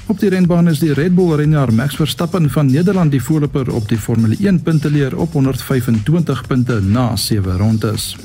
[0.06, 3.88] Op die renbaan is die Red Bull renner Max Verstappen van Nederland die voorloper op
[3.88, 8.16] die Formule 1 punteleer op 125 punte na 7 rondes.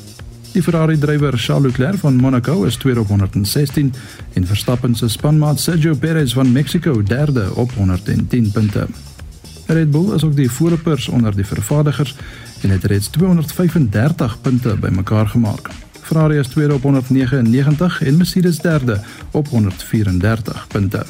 [0.51, 3.93] Die Ferrari-drywer Charles Leclerc van Monaco is tweede op 116
[4.33, 8.87] en Verstappen se spanmaat Sergio Perez van Mexico derde op 110 punte.
[9.67, 12.15] Red Bull is ook die voorlopers onder die vervaardigers
[12.61, 15.69] en het reeds 235 punte bymekaar gemaak.
[16.01, 19.01] Ferrari is tweede op 199 en Mercedes derde
[19.31, 21.05] op 134 punte.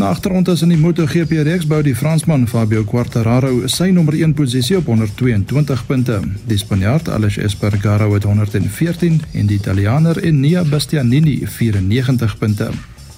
[0.00, 4.78] Na agterrondes in die MotoGP reeks bou die Fransman Fabio Quartararo sy nommer 1 posisie
[4.78, 6.20] op 122 punte.
[6.48, 12.70] Die Spanjaard Alex Espargaro het 114 en die Italiaaner Enea Bastianini 94 punte.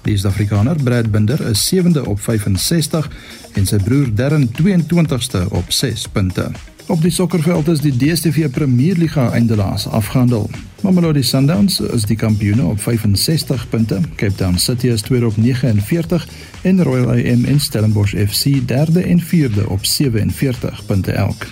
[0.03, 3.11] Die Suid-Afrikaner Brad Binder is 7de op 65
[3.55, 6.51] en sy broer Darren 22ste op 6 punte.
[6.91, 10.51] Op die sokkerveld is die DStv Premierliga eindelaas afgehandel.
[10.83, 14.01] Mamelodi Sundowns is die kampioene op 65 punte.
[14.17, 16.27] Cape Town City is tweede op 49
[16.63, 21.47] en Royal AM en Stellenbosch FC derde en vierde op 47 punte elk.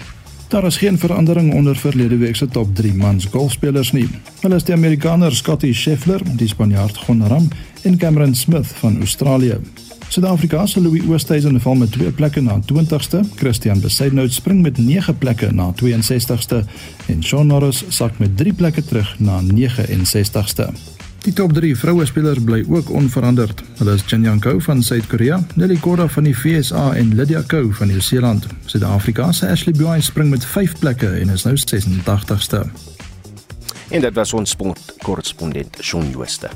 [0.50, 4.08] Daar is geen verandering onder verlede week se top 3 mans golfspelers nie.
[4.40, 7.48] Hulle is die Amerikaner Scottie Scheffler, die Spanjaard Jon Rahm
[7.82, 9.58] en Cameron Smith van Australië.
[10.08, 15.18] Suid-Afrika se Louis Oosthuizen val met 2 plekke na 20ste, Christian Besaidnout spring met 9
[15.18, 16.64] plekke na 62ste
[17.06, 20.70] en Shaun Norris sak met 3 plekke terug na 69ste.
[21.20, 23.62] Die top 3 vroue spelers bly ook onveranderd.
[23.78, 27.68] Hulle is Jin Young Ko van Suid-Korea, Nelly Korda van die VSA en Lydia Ko
[27.70, 28.46] van Nieu-Seeland.
[28.64, 32.64] Suid-Afrika se Ashley Buy spring met 5 plekke en is nou 86ste.
[33.90, 36.50] En dit was ons sportkorrespondent Shaun Jooste.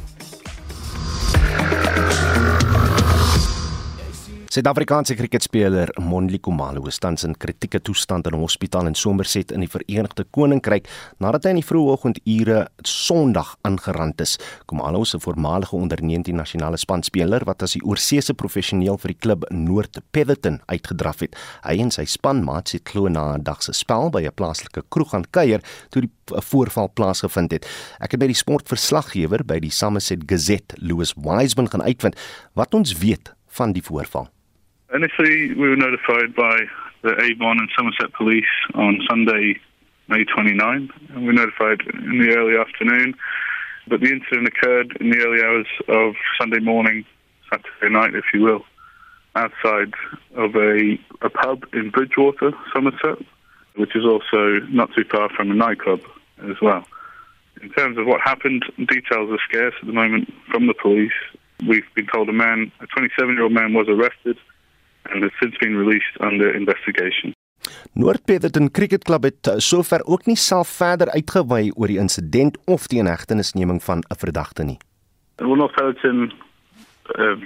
[4.54, 9.60] Suid-Afrikaanse kriketspeler Monli Khumalo is tans in kritieke toestand in 'n hospitaal in Somerset in
[9.60, 10.86] die Verenigde Koninkryk
[11.18, 14.38] nadat hy in die vroeë oggendure Sondag aangerand is.
[14.68, 19.18] Khumalo is 'n voormalige onder 19 nasionale spanspeler wat as die oorseese professioneel vir die
[19.18, 21.34] klub Noord Petherton uitgedraf het.
[21.64, 25.10] Hy en sy spanmaat het glo na 'n dag se spel by 'n plaaslike kroeg
[25.10, 27.66] gaan kuier toe die voorval plaasgevind het.
[28.00, 32.14] Ek het by die sportverslaggewer by die Somerset Gazette, Louis Wiseman, gaan uitvind
[32.54, 34.33] wat ons weet van die voorval.
[34.94, 36.56] Initially, we were notified by
[37.02, 39.58] the Avon and Somerset Police on Sunday,
[40.06, 43.14] May 29, and we were notified in the early afternoon.
[43.88, 47.04] But the incident occurred in the early hours of Sunday morning,
[47.50, 48.64] Saturday night, if you will,
[49.34, 49.94] outside
[50.36, 53.18] of a, a pub in Bridgewater, Somerset,
[53.74, 56.02] which is also not too far from a nightclub
[56.48, 56.84] as well.
[57.60, 61.12] In terms of what happened, details are scarce at the moment from the police.
[61.66, 64.38] We've been told a man, a 27 year old man, was arrested
[65.10, 67.32] and has since been released under investigation.
[67.92, 72.88] Noord-Petherton Cricket Club het uh, sover ook nie self verder uitgewy oor die insident of
[72.92, 74.78] die inhegtenisneming van 'n verdagte nie.
[75.36, 76.32] Well, North-Petherton
[77.18, 77.36] uh,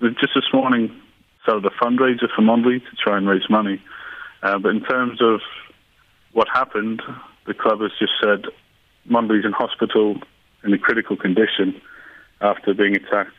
[0.00, 0.90] just this morning
[1.42, 3.80] started a fundraiser for Mondley to try and raise money.
[4.42, 5.40] Uh, but in terms of
[6.32, 7.02] what happened,
[7.46, 8.46] the club has just said
[9.04, 10.16] Mondley's in hospital
[10.64, 11.80] in a critical condition
[12.40, 13.36] after being attacked,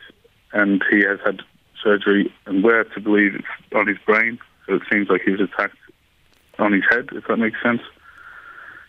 [0.52, 1.42] and he has had
[1.84, 4.38] surgery and where to believe it's on his brain.
[4.66, 5.76] So it seems like he was attacked
[6.58, 7.82] on his head, if that makes sense.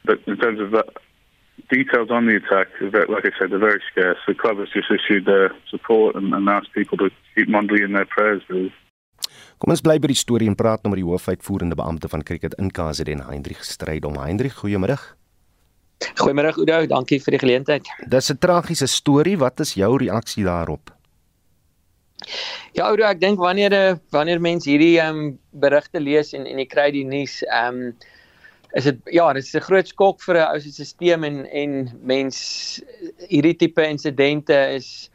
[0.06, 0.88] But in terms of that,
[1.70, 4.18] details on the attack, like I said, they're very scarce.
[4.28, 7.94] The club has just issued their support and, and asked people to keep Mondley in
[7.94, 8.42] their prayers.
[8.48, 8.74] Really.
[9.58, 12.58] Kom ons bly by die storie en praat nou met die hoofuitvoerende beampte van cricket
[12.62, 14.18] in KZN, Hendrik Strydom.
[14.20, 14.98] Hendrik, goeiemôre.
[16.20, 17.88] Goeiemôre Udo, dankie vir die geleentheid.
[18.08, 19.38] Dis 'n tragiese storie.
[19.38, 20.95] Wat is jou reaksie daarop?
[22.76, 26.68] Ja, Udo, ek dink wanneer wanneer mense hierdie ehm um, berigte lees en en jy
[26.68, 27.96] kry die nuus, ehm um,
[28.76, 31.92] is dit ja, dit is 'n groot skok vir 'n ou se stelsel en en
[32.02, 32.38] mens
[33.30, 35.10] hierdie tipe insidente is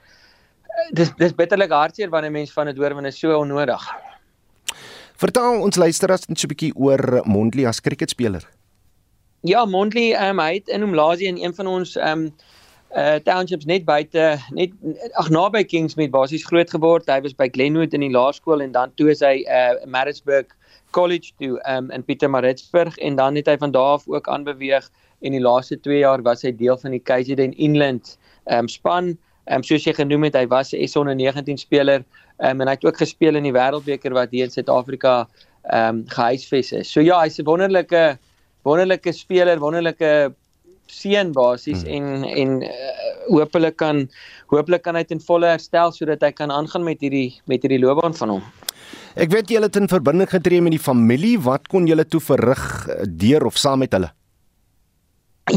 [0.92, 3.82] dis dis bitterlik hartseer wanneer mense van dit hoor want dit is so onnodig.
[5.20, 8.44] Vertel ons luisteraars net so 'n bietjie oor Mondley as kriketspeler.
[9.42, 12.32] Ja, Mondley, ehm um, hy het in Umlazi in een van ons ehm um,
[12.96, 14.72] uh townships net buite net
[15.18, 17.06] ag naby Kingsmead basies groot geword.
[17.06, 20.50] Hy was by Glenwood in die laerskool en dan toe is hy uh Maritzburg
[20.90, 24.88] College toe um in Pietermaritzburg en dan het hy van daar af ook aanbeweeg
[25.22, 28.16] en die laaste 2 jaar was hy deel van die KZN England
[28.50, 29.14] um span.
[29.50, 32.02] Um soos jy genoem het, hy was 'n S19 speler
[32.42, 35.28] um en hy het ook gespeel in die Wêreldbeker wat hier in Suid-Afrika
[35.70, 36.90] um gehuisves is.
[36.90, 38.18] So ja, hy's 'n wonderlike
[38.64, 40.34] wonderlike speler, wonderlike
[40.90, 41.94] seun basies hmm.
[41.96, 44.06] en en uh, hopelik kan
[44.52, 48.16] hopelik kan hy ten volle herstel sodat hy kan aangaan met hierdie met hierdie loopbaan
[48.18, 48.46] van hom.
[49.18, 51.36] Ek weet julle het in verbinding getree met die familie.
[51.42, 54.10] Wat kon julle toe verrig eh, deur of saam met hulle?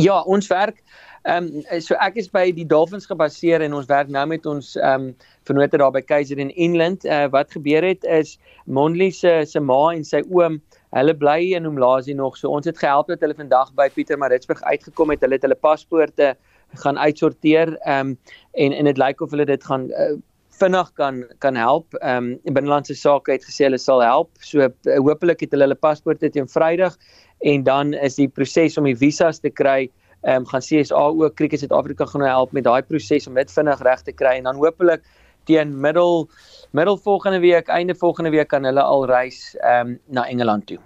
[0.02, 0.82] Ja, ons werk
[1.24, 4.74] ehm um, so ek is by die Dolphins gebaseer en ons werk nou met ons
[4.76, 7.06] ehm um, vennote daar by Kaiser in England.
[7.06, 10.60] Uh, wat gebeur het is Mondley se se ma en sy oom
[10.94, 12.38] Hulle bly in Umlazi nog.
[12.38, 15.24] So ons het gehelp dat hulle vandag by Pieter Maritzburg uitgekom het.
[15.26, 16.36] Hulle het hulle paspoorte
[16.84, 17.74] gaan uitsorteer.
[17.82, 18.20] Ehm um,
[18.54, 20.14] en en dit lyk of hulle dit gaan uh,
[20.60, 21.98] vinnig kan kan help.
[22.02, 24.30] Ehm um, binnelandse sake het gesê hulle sal help.
[24.40, 26.98] So uh, hopelik het hulle hulle paspoorte teen Vrydag
[27.42, 29.90] en dan is die proses om die visas te kry
[30.24, 33.82] ehm um, gaan CSA ook Cricket Suid-Afrika gaan help met daai proses om dit vinnig
[33.82, 35.02] reg te kry en dan hopelik
[35.46, 36.28] teen middel
[36.72, 40.80] middel volgende week, einde volgende week kan hulle al reis ehm um, na Engeland toe.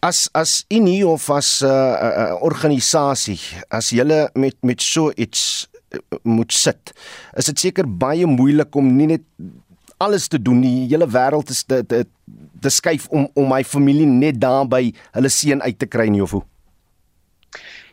[0.00, 5.68] As as Unie of as 'n uh, uh, organisasie, as julle met met so iets
[5.90, 6.92] uh, moet sit,
[7.36, 9.24] is dit seker baie moeilik om nie net
[10.00, 10.88] alles te doen nie.
[10.88, 12.04] Hele wêreld is te te,
[12.60, 16.22] te skuif om om my familie net daar by hulle seun uit te kry nie
[16.22, 16.44] of hoe.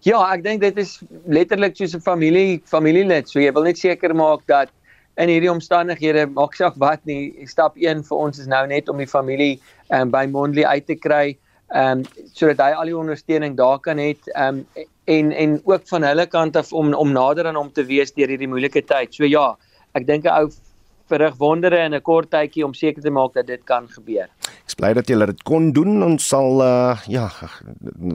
[0.05, 3.29] Ja, ek dink dit is letterlik soos 'n familie familielid.
[3.29, 4.69] So jy wil net seker maak dat
[5.18, 8.97] in hierdie omstandighede maak saak wat nie stap 1 vir ons is nou net om
[8.97, 9.59] die familie
[9.89, 11.38] um, by Mondley uit te kry
[11.76, 15.88] ehm um, sodat hy al die ondersteuning daar kan hê ehm um, en en ook
[15.88, 19.13] van hulle kant af om om nader aan hom te wees deur hierdie moeilike tyd.
[19.15, 19.55] So ja,
[19.95, 20.49] ek dink 'n ou
[21.07, 24.28] verrig wondere in 'n kort tydjie om seker te maak dat dit kan gebeur.
[24.68, 26.03] Ek bly dat julle dit kon doen.
[26.03, 27.32] Ons sal uh ja,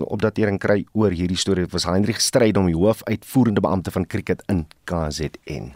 [0.04, 1.64] opdatering kry oor hierdie storie.
[1.64, 5.74] Dit was Heinrich Stryd om die hoofuitvoerende beampte van Cricket in KZN.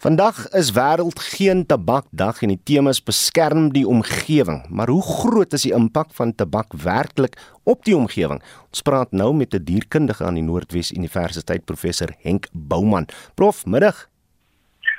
[0.00, 4.62] Vandag is wêreld geen tabakdag en die tema is beskerm die omgewing.
[4.72, 7.36] Maar hoe groot is die impak van tabak werklik
[7.68, 8.40] op die omgewing?
[8.72, 13.08] Ons praat nou met 'n dierkundige aan die Noordwes Universiteit professor Henk Bouman.
[13.34, 14.08] Prof, middag.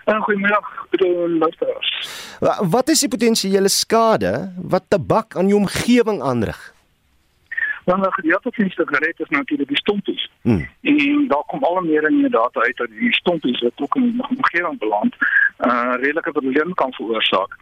[0.06, 0.70] Uh, goeiemiddag,
[1.40, 1.90] luisteraars.
[2.70, 6.74] Wat is die potensiële skade wat tabak aan die omgewing aanrig?
[7.86, 10.30] Dan nou gedeelte van die sigarette is natuurlik die stompies.
[10.42, 10.70] Hmm.
[10.82, 14.12] En daar kom al meer en meer data uit dat die stompies wat ook in
[14.12, 15.16] die omgewing beland,
[15.60, 17.58] uh redelike probleme kan veroorsaak.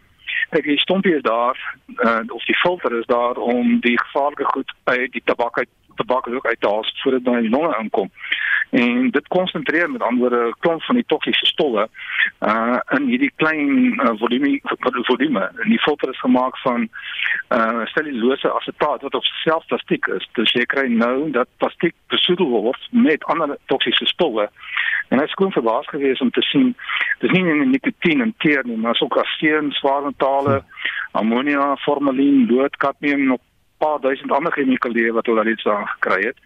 [0.50, 4.74] Kyk, die stompie is daar, uh of die filter is daar om die gevaarlike goed
[4.84, 5.68] uit die tabak uit
[6.00, 8.10] tabak ook uit te haal voordat dit in die longe inkom.
[8.70, 11.88] En dit konsentreer met andere klomp van die toksiese stowwe
[12.40, 14.60] uh in hierdie klein uh, volume
[15.08, 15.40] volume.
[15.62, 16.88] En die filter is gemaak van
[17.48, 20.28] uh cellulose asetaat wat op self plastiek is.
[20.32, 24.50] Dus jy kry nou dat plastiek besoedel word met ander toksiese stowwe.
[25.08, 26.76] En is gewoon verbaas geweest om te sien
[27.18, 30.62] dis nie net nikotien en teer nie, maar ook arsen, swaar metale,
[31.12, 33.34] ammonia, formalin, lood, kadmium en
[33.82, 36.38] paar duisend ander chemikalieë wat hulle reeds daar gekry het.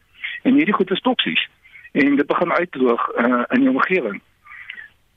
[0.43, 1.49] En hierdie goed is toksies
[1.93, 4.21] en dit begin uitdroog uh, in die omgewing.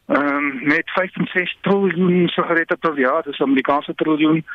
[0.08, 4.46] Ehm um, met 5.6 triljoen sigarette per jaar, dis Amerikaanse triljoen.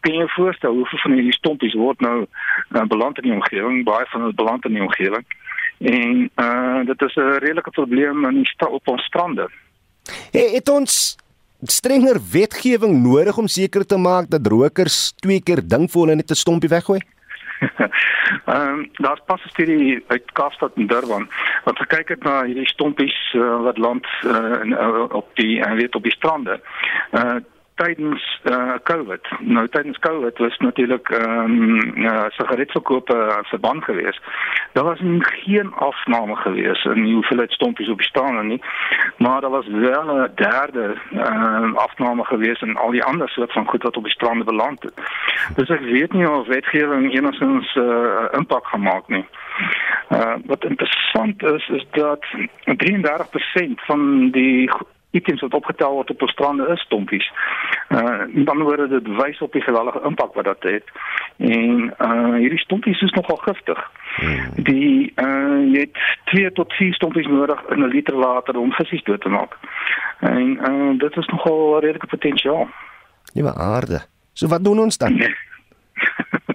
[0.00, 4.06] Kan jy voorstel hoeveel van hierdie stompies word nou uh, beland in die omgewing, baie
[4.12, 5.24] van dit beland in die omgewing.
[5.78, 9.48] En uh dit is 'n redelike probleem in die op ons strande.
[10.30, 11.16] Hey, het ons
[11.62, 16.30] strenger wetgewing nodig om seker te maak dat rokers twee keer ding vir hulle net
[16.30, 17.00] 'n stompie weggooi?
[18.46, 21.28] Ehm um, daar's pas 'n studie uit Kaapstad en Durban
[21.64, 25.72] wat gekyk het na hierdie stompies uh, wat land uh, in, uh, op die en
[25.72, 26.60] uh, weet op die strande.
[27.12, 27.36] Uh
[27.82, 29.28] tydens uh COVID.
[29.38, 34.20] Nou tydens COVID was natuurlik ehm um, uh, sigaretverkope verband geweest.
[34.72, 38.62] Daar was geen afname geweest in die hoeveelheid stompies op die strande nie,
[39.16, 43.52] maar daar was wel 'n derde ehm uh, afname geweest in al die ander soort
[43.52, 44.94] van goed wat op die strande beland het.
[45.56, 49.26] Dus ek weet nie of wetgewing enigstens 'n uh, impak gemaak nie.
[50.08, 52.24] Uh wat interessant is is dat
[52.64, 54.70] 33% van die
[55.10, 57.32] items wat opgetel word op die strande is stompies.
[57.88, 60.84] Uh met ander woorde dit wys op die geweldige impak wat dat het.
[61.36, 63.90] En uh hierdie stompies is nogal giftig.
[64.14, 64.64] Hmm.
[64.64, 69.00] Die uh jy het 2 tot 4 stompies nodig in 'n liter water om visse
[69.04, 69.56] dood te maak.
[70.20, 72.68] En uh dit is nogal redelike potensiaal.
[73.32, 74.00] Liewe aarde.
[74.32, 75.18] So wat doen ons dan?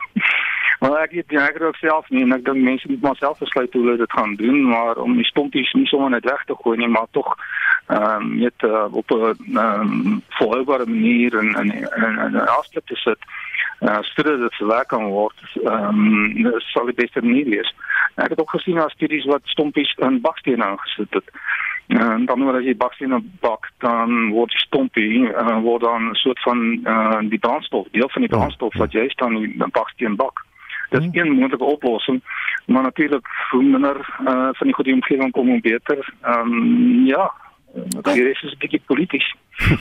[0.85, 3.15] Maar ek het ja, ek het ook self nie en ek dink mense moet maar
[3.17, 6.43] self besluit hoe hulle dit gaan doen, maar om die stompies nie sommer net weg
[6.45, 7.31] te gooi nie, maar tog
[7.87, 11.71] ehm um, net uh, op 'n ehm um, volhoubare manier en en
[12.25, 13.17] en 'n afspraak te sit.
[13.79, 16.05] Uh, sodat dit verwerk kan word, ehm
[16.45, 17.75] um, sal dit beter nie wees.
[18.15, 21.29] Ek het ook gesien as studies wat stompies in bakstene aangesit het.
[21.87, 26.41] En dan wanneer jy bakstene bak, dan word die stompie uh, word dan 'n soort
[26.41, 30.44] van uh, die brandstof, deel van die brandstof wat jy staan in die baksteen bak.
[30.89, 32.21] Dit is een moontlike oplossing,
[32.65, 36.13] maar natuurlik hoe minder uh, van die goeie omgewing kom hoe beter.
[36.21, 37.31] Ehm um, ja,
[37.75, 39.35] dit is 'n bietjie polities.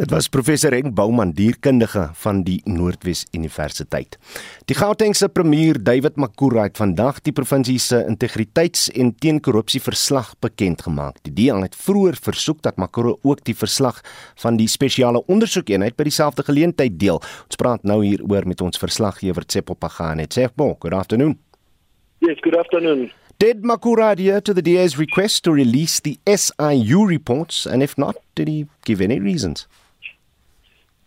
[0.00, 4.18] Dit was professor Henk Bouman, dierkundige van die Noordwes Universiteit.
[4.64, 10.82] Die Gautengse premier David Makura het vandag die provinsie se integriteits- en teenkorrupsie verslag bekend
[10.82, 11.16] gemaak.
[11.22, 14.00] Die DA het vroeër versoek dat Makura ook die verslag
[14.36, 17.20] van die spesiale ondersoekeenheid by dieselfde geleentheid deel.
[17.44, 20.26] Ons praat nou hieroor met ons verslaggewer Tsepo Pagane.
[20.26, 21.38] Tsepo, good afternoon.
[22.18, 23.10] Yes, good afternoon.
[23.40, 27.64] Did Makura adhere to the DA's request to release the SIU reports?
[27.64, 29.66] And if not, did he give any reasons?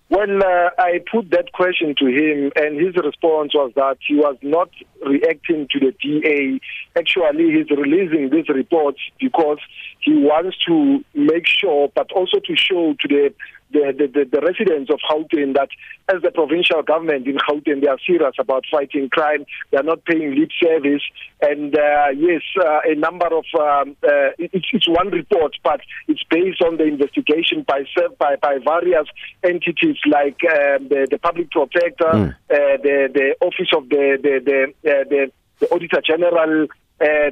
[0.10, 4.36] Well, uh, I put that question to him, and his response was that he was
[4.42, 4.70] not
[5.06, 6.60] reacting to the DA.
[6.98, 9.60] Actually, he's releasing these reports because
[10.04, 13.34] he wants to make sure, but also to show to the
[13.74, 15.70] the, the, the, residents of Gauteng that
[16.14, 19.46] as the provincial government in Gauteng, they are serious about fighting crime.
[19.72, 21.02] They are not paying lip service.
[21.42, 26.22] And uh, yes, uh, a number of, um, uh, it's, it's one report, but it's
[26.30, 27.84] based on the investigation by
[28.20, 29.08] by, by various
[29.44, 32.36] entities like um, the, the public protector, mm.
[32.50, 36.68] the, the office of the, the, the, uh, the, the auditor general, uh,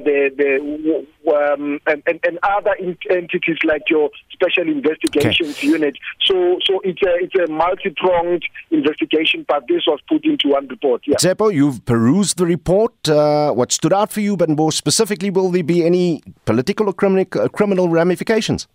[0.04, 2.74] the the um, and, and, and other
[3.10, 5.66] entities like your special investigations okay.
[5.68, 5.96] unit.
[6.26, 11.02] So so it's a it's a multi-pronged investigation, but this was put into one report.
[11.06, 11.16] Yeah.
[11.16, 12.92] Zeppo, you've perused the report.
[13.08, 16.92] Uh, what stood out for you, but more specifically, will there be any political or
[16.92, 18.66] criminal uh, criminal ramifications?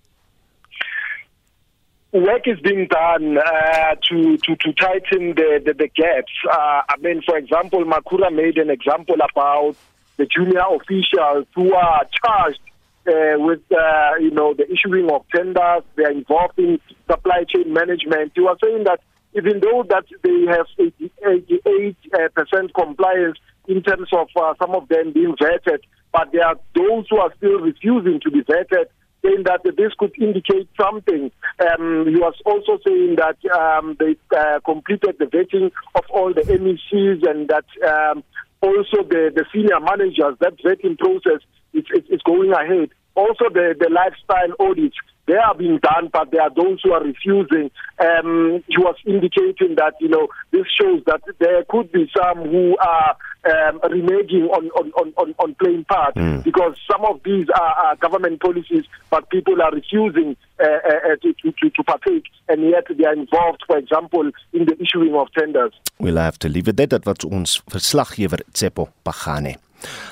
[2.13, 6.31] work is being done uh, to, to, to tighten the, the, the gaps.
[6.49, 9.75] Uh, I mean, for example, Makura made an example about
[10.17, 12.59] the junior officials who are charged
[13.07, 15.83] uh, with, uh, you know, the issuing of tenders.
[15.95, 18.33] They are involved in supply chain management.
[18.35, 18.99] You are saying that
[19.33, 23.37] even though that they have 88 uh, percent compliance
[23.67, 25.79] in terms of uh, some of them being vetted,
[26.11, 28.85] but there are those who are still refusing to be vetted
[29.23, 31.31] saying that this could indicate something.
[31.59, 37.27] Um, was also saying that um, they uh, completed the vetting of all the MECs
[37.27, 38.23] and that um,
[38.61, 41.41] also the, the senior managers, that vetting process
[41.73, 42.89] is, is, is going ahead.
[43.15, 44.95] Also the, the lifestyle audits,
[45.27, 47.69] they are being done, but there are those who are refusing.
[47.99, 52.77] Um, he was indicating that, you know, this shows that there could be some who
[52.77, 53.15] are
[53.45, 56.43] um, reneging on, on, on, on playing part mm.
[56.43, 61.33] because some of these are, are, government policies, but people are refusing uh, uh, to,
[61.33, 65.73] to, to partake, and yet they are involved, for example, in the issuing of tenders.
[65.99, 66.87] We'll have to leave it there.
[66.87, 69.57] That was ons verslaggewer Tsepo Pagane.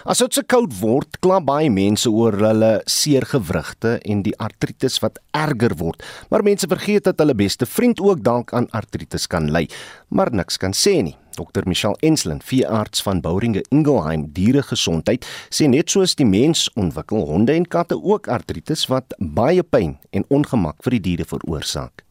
[0.05, 4.99] As dit se koud word, kla baie mense oor hulle seer gewrigte en die artritis
[5.03, 6.03] wat erger word.
[6.29, 9.65] Maar mense vergeet dat hulle beste vriend ook dalk aan artritis kan ly,
[10.09, 11.17] maar niks kan sê nie.
[11.35, 17.57] Dr Michelle Enslin, veearts van Bouringe Ingelheim Dieregesondheid, sê net soos die mens ontwikkel honde
[17.57, 22.05] en katte ook artritis wat baie pyn en ongemak vir die diere veroorsaak.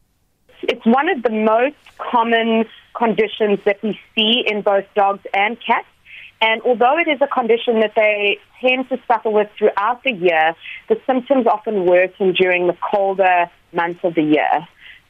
[0.61, 5.89] It's one of the most common conditions that we see in both dogs and cats.
[6.45, 10.53] And although it is a condition that they tend to suffer with throughout the year,
[10.89, 14.55] the symptoms often worsen during the colder months of the year.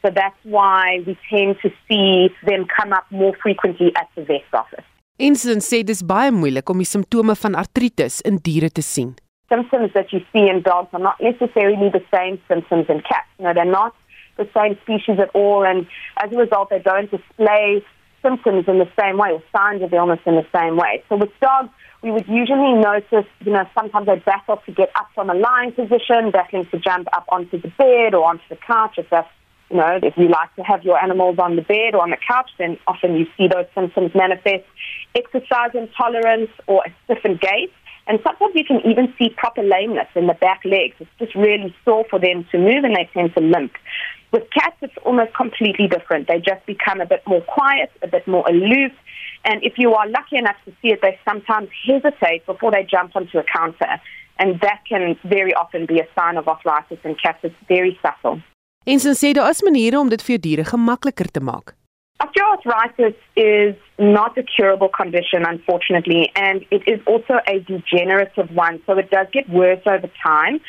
[0.01, 4.53] So that's why we tend to see them come up more frequently at the vet's
[4.53, 4.87] office.
[5.27, 9.13] Insulin sê dis baie moeilik om die simptome van artritis in diere te sien.
[9.51, 13.31] Symptoms that you see in dogs are not necessarily the same symptoms in cats.
[13.39, 13.95] No, they're not
[14.37, 15.87] the same species at all, and
[16.23, 17.83] as a result, they don't display
[18.25, 21.03] symptoms in the same way or signs of illness in the same way.
[21.09, 21.69] So with dogs,
[22.01, 25.71] we would usually notice, you know, sometimes they battle to get up from a lying
[25.71, 29.29] position, battling to jump up onto the bed or onto the couch if that's
[29.69, 32.17] you know, if you like to have your animals on the bed or on the
[32.17, 34.63] couch, then often you see those symptoms manifest.
[35.15, 37.71] Exercise intolerance or a stiffened gait.
[38.07, 40.95] And sometimes you can even see proper lameness in the back legs.
[40.99, 43.73] It's just really sore for them to move and they tend to limp.
[44.35, 46.27] With cats, it's almost completely different.
[46.27, 48.91] They just become a bit more quiet, a bit more aloof.
[49.49, 53.15] And if you are lucky enough to see it, they sometimes hesitate before they jump
[53.15, 53.93] onto a counter.
[54.37, 57.39] And that can very often be a sign of arthritis in cats.
[57.43, 58.41] It's very subtle.
[58.85, 61.71] En sy sê daar is maniere om dit vir jou diere gemakliker te maak.
[62.25, 63.75] Osteoarthritis is
[64.17, 69.31] not a curable condition, unfortunately, and it is also a degenerative one, so it does
[69.31, 70.61] get worse over time.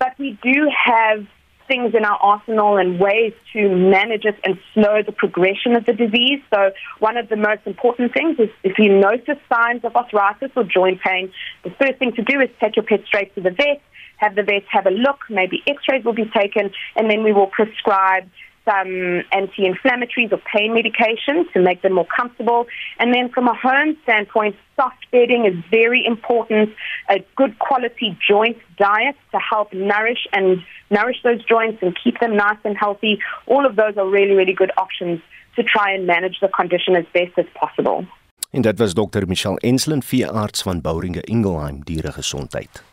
[0.00, 0.56] But we do
[0.86, 1.28] have
[1.72, 5.94] things in our arsenal and ways to manage it and slow the progression of the
[5.94, 6.40] disease.
[6.52, 10.64] So, one of the most important things is if you notice signs of arthritis or
[10.64, 11.32] joint pain,
[11.64, 13.80] the first thing to do is take your pet straight to the vet
[14.18, 17.48] have the vet have a look, maybe x-rays will be taken, and then we will
[17.48, 18.30] prescribe
[18.64, 22.66] some anti-inflammatories or pain medication to make them more comfortable.
[22.98, 26.70] And then from a home standpoint, soft bedding is very important.
[27.08, 32.36] A good quality joint diet to help nourish and nourish those joints and keep them
[32.36, 33.18] nice and healthy.
[33.46, 35.20] All of those are really, really good options
[35.56, 38.06] to try and manage the condition as best as possible.
[38.50, 42.84] En dit was dokter Michelle Enslin, veearts van Bouringe Ingelheim Dieregesondheid.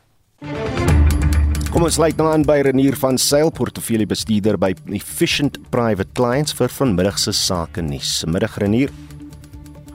[1.80, 6.74] Kom ons sluit nou aan by Renier van Sail portefeuljebestuurder by Efficient Private Clients vir
[6.76, 8.18] vanmiddag se sake nuus.
[8.28, 8.92] Middag Renier.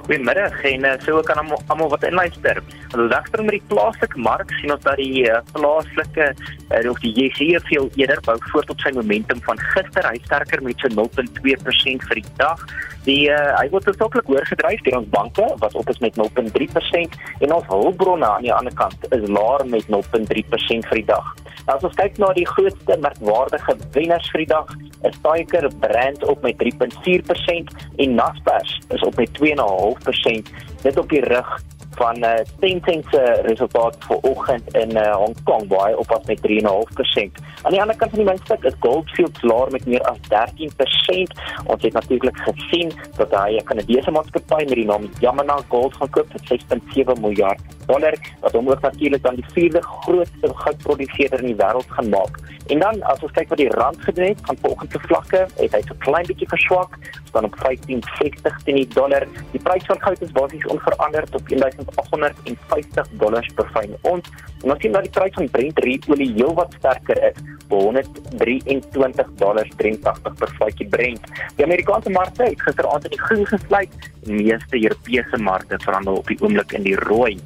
[0.07, 2.62] Goeiemiddag en uh, so kan almal wat inluister.
[2.95, 7.12] Ons dagter met die plaaslike mark sien ons dat die uh, plaaslike uh, of die
[7.18, 10.09] JSE veel eerder bou voort op sy momentum van gister.
[10.09, 12.64] Hy sterker met so 0.2% vir die dag.
[13.05, 17.19] Die uh, hy word totaal hoër gedryf deur ons banke wat op is met 0.3%
[17.45, 21.33] en ons hulpbronne aan die ander kant is laer met 0.3% vir die dag.
[21.67, 24.73] Nou, as ons kyk na die grootste merkwaardige wenners vir die dag,
[25.09, 31.24] is Tiger Brand op met 3.4% en Naspers is op met 2.5% net op die
[31.24, 31.49] rug
[31.95, 32.30] van uh,
[32.61, 37.43] Tencent se resultaat vanoggend in uh, Hong Kong waar hy op was met 3.5%.
[37.62, 41.37] Aan die ander kant van die muntstuk is Goldfields laer met meer as 13%.
[41.64, 46.32] Ons het natuurlik gesien dat hy 'n Kanadese maatskappy met die naam Yamana Gold gekoop
[46.32, 51.53] het vir 6.7 miljard dollar wat hom ook natuurlik dan die vierde grootste goudproduseerder in
[51.53, 52.41] die wêreld gaan maak.
[52.72, 55.74] En dan as ons kyk wat die rand gedoen het, van vanoggend se vlakke, het
[55.76, 56.97] hy so klein bietjie verswak,
[57.28, 59.26] staan op 15.60 teen die dollar.
[59.53, 64.30] Die prys van goud is basies onveranderd op 1850 dollars per fyn ons.
[64.62, 69.70] En ons sien dat die prys van Brent olie heelwat sterker is, by 123 dollars
[69.76, 71.28] 83 per vatjie Brent.
[71.59, 76.32] Die Amerikaanse markte het gisteraand in die groen gesluit, die meeste Europese markte verhandel op
[76.32, 77.37] die oomblik in die rooi.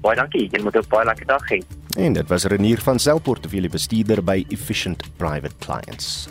[0.00, 1.62] Baie dankie, jy moet 'n baie lekker dag hê.
[1.96, 6.28] En dit was Renier van Selportefeulje bestuurder by Efficient Private Clients.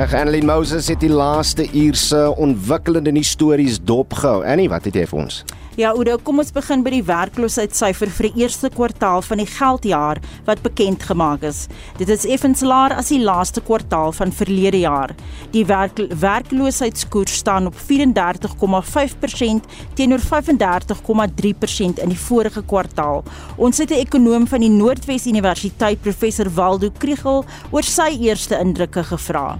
[0.00, 4.44] Ag Annelien Moses het die laaste uur se ontwikkelende nuus stories dopgehou.
[4.46, 5.44] Annie, wat het jy vir ons?
[5.80, 10.18] Ja, Oudo, kom ons begin by die werkloosheidssyfer vir die eerste kwartaal van die geldjaar
[10.44, 11.62] wat bekend gemaak is.
[11.96, 15.14] Dit is effens laer as die laaste kwartaal van verlede jaar.
[15.54, 23.24] Die werk werkloosheidskoers staan op 34,5% teenoor 35,3% in die vorige kwartaal.
[23.56, 29.02] Ons het 'n ekonoom van die Noordwes Universiteit, professor Waldo Kriegel, oor sy eerste indrukke
[29.02, 29.56] gevra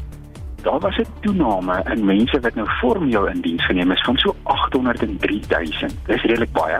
[0.62, 2.68] daar was 'n toename in mense wat nou
[3.08, 5.94] jou in diens geneem is van so 803000.
[6.06, 6.78] Dis redelik baie.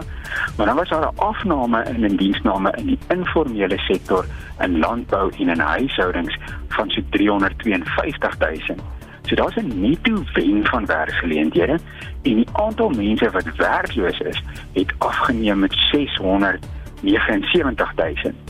[0.56, 4.24] Maar dan was daar 'n afname in indiensname in die informele sektor
[4.58, 8.80] in landbou en in huishoudings van so 352000.
[9.22, 11.78] So daar's 'n netto wen van werksgeleenthede
[12.22, 18.49] en die aantal mense wat werkloos is, het afgeneem met 679000.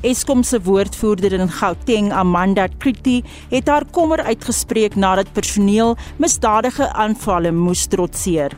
[0.00, 3.18] Eskom se woordvoerder in Gauteng, Amanda Kriti,
[3.50, 8.56] het haar kommer uitgespreek nadat personeel misdadige aanvalle moes trotseer.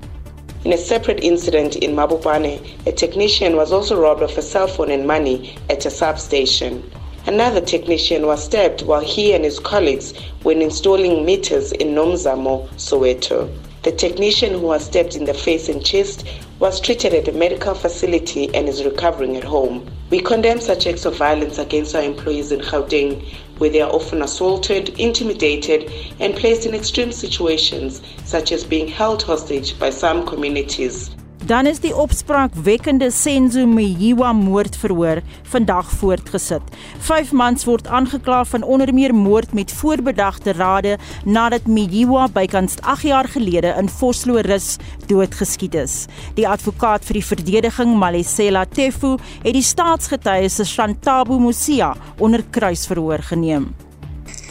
[0.63, 4.95] In a separate incident in Mabopane, a technician was also robbed of a cell phone
[4.95, 6.79] and money at a substation.
[7.27, 10.15] Another technician was stabbed while he and his colleagues
[10.45, 13.49] were installing meters in Nomzamo, Soweto.
[13.83, 16.25] The technician who was stabbed in the face and chest
[16.63, 19.85] was treated at a medical facility and is recovering at home.
[20.11, 23.21] We condemn such acts of violence against our employees in Gauteng,
[23.59, 25.91] where they are often assaulted, intimidated,
[26.21, 31.11] and placed in extreme situations, such as being held hostage by some communities.
[31.43, 35.19] Dan is die opspraakwekkende Senzo Mjiwa moordverhoor
[35.51, 36.63] vandag voortgesit.
[37.03, 40.95] Vyf mans word aangekla van onder meer moord met voorbedagte rade
[41.27, 44.77] nadat Mjiwa bykans 8 jaar gelede in Voslorus
[45.11, 46.07] doodgeskiet is.
[46.39, 53.27] Die advokaat vir die verdediging, Malesela Tefu, het die staatsgetuies se Shantabo Musia onder kruisverhoor
[53.35, 53.73] geneem.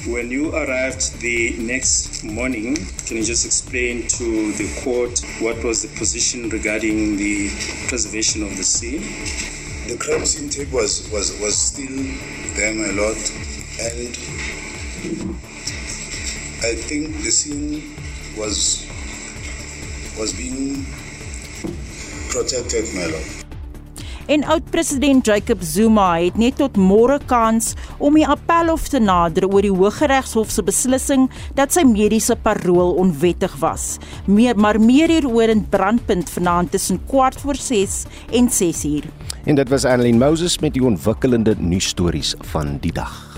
[0.08, 2.76] When you arrived the next morning,
[3.06, 7.50] can you just explain to the court what was the position regarding the
[7.88, 9.02] preservation of the scene?
[9.88, 11.96] The crime scene tape was, was, was still
[12.56, 13.18] there, my lord,
[13.80, 14.10] and
[16.66, 17.94] I think the scene
[18.36, 18.88] was
[20.18, 20.84] was being
[22.32, 23.41] protected, my lord.
[24.26, 29.66] En oud-president Jacob Zuma het net tot môre kans om die appelhof te nader oor
[29.66, 33.98] die Hooggeregshof se beslissing dat sy mediese parol onwettig was.
[34.28, 39.10] Meer maar meer hieroor in brandpunt vanaand tussen kwart voor 6 en 6 uur.
[39.44, 43.31] En dit was Annelien Moses met die ontwikkelende nuusstories van die dag.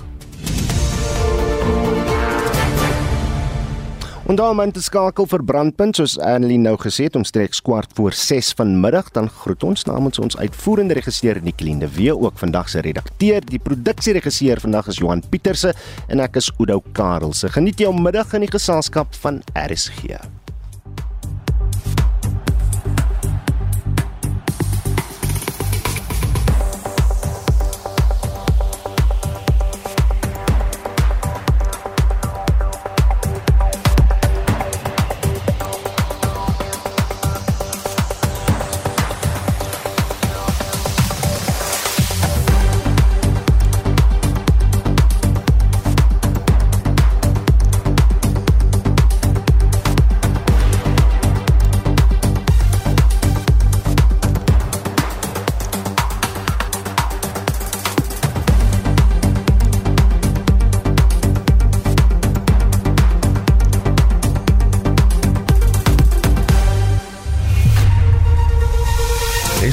[4.23, 8.15] Dan om te skakel vir brandpunt soos Annelie nou gesê het om streeks kwart voor
[8.15, 13.43] 6 vanmiddag dan groet ons namens ons uitvoerende regisseur Nicoline Wee ook vandag se redakteur.
[13.43, 15.73] Die produksieregisseur vandag is Johan Pieterse
[16.07, 20.42] en ek is Udo Karelse geniet jou middag in die geselskap van RSG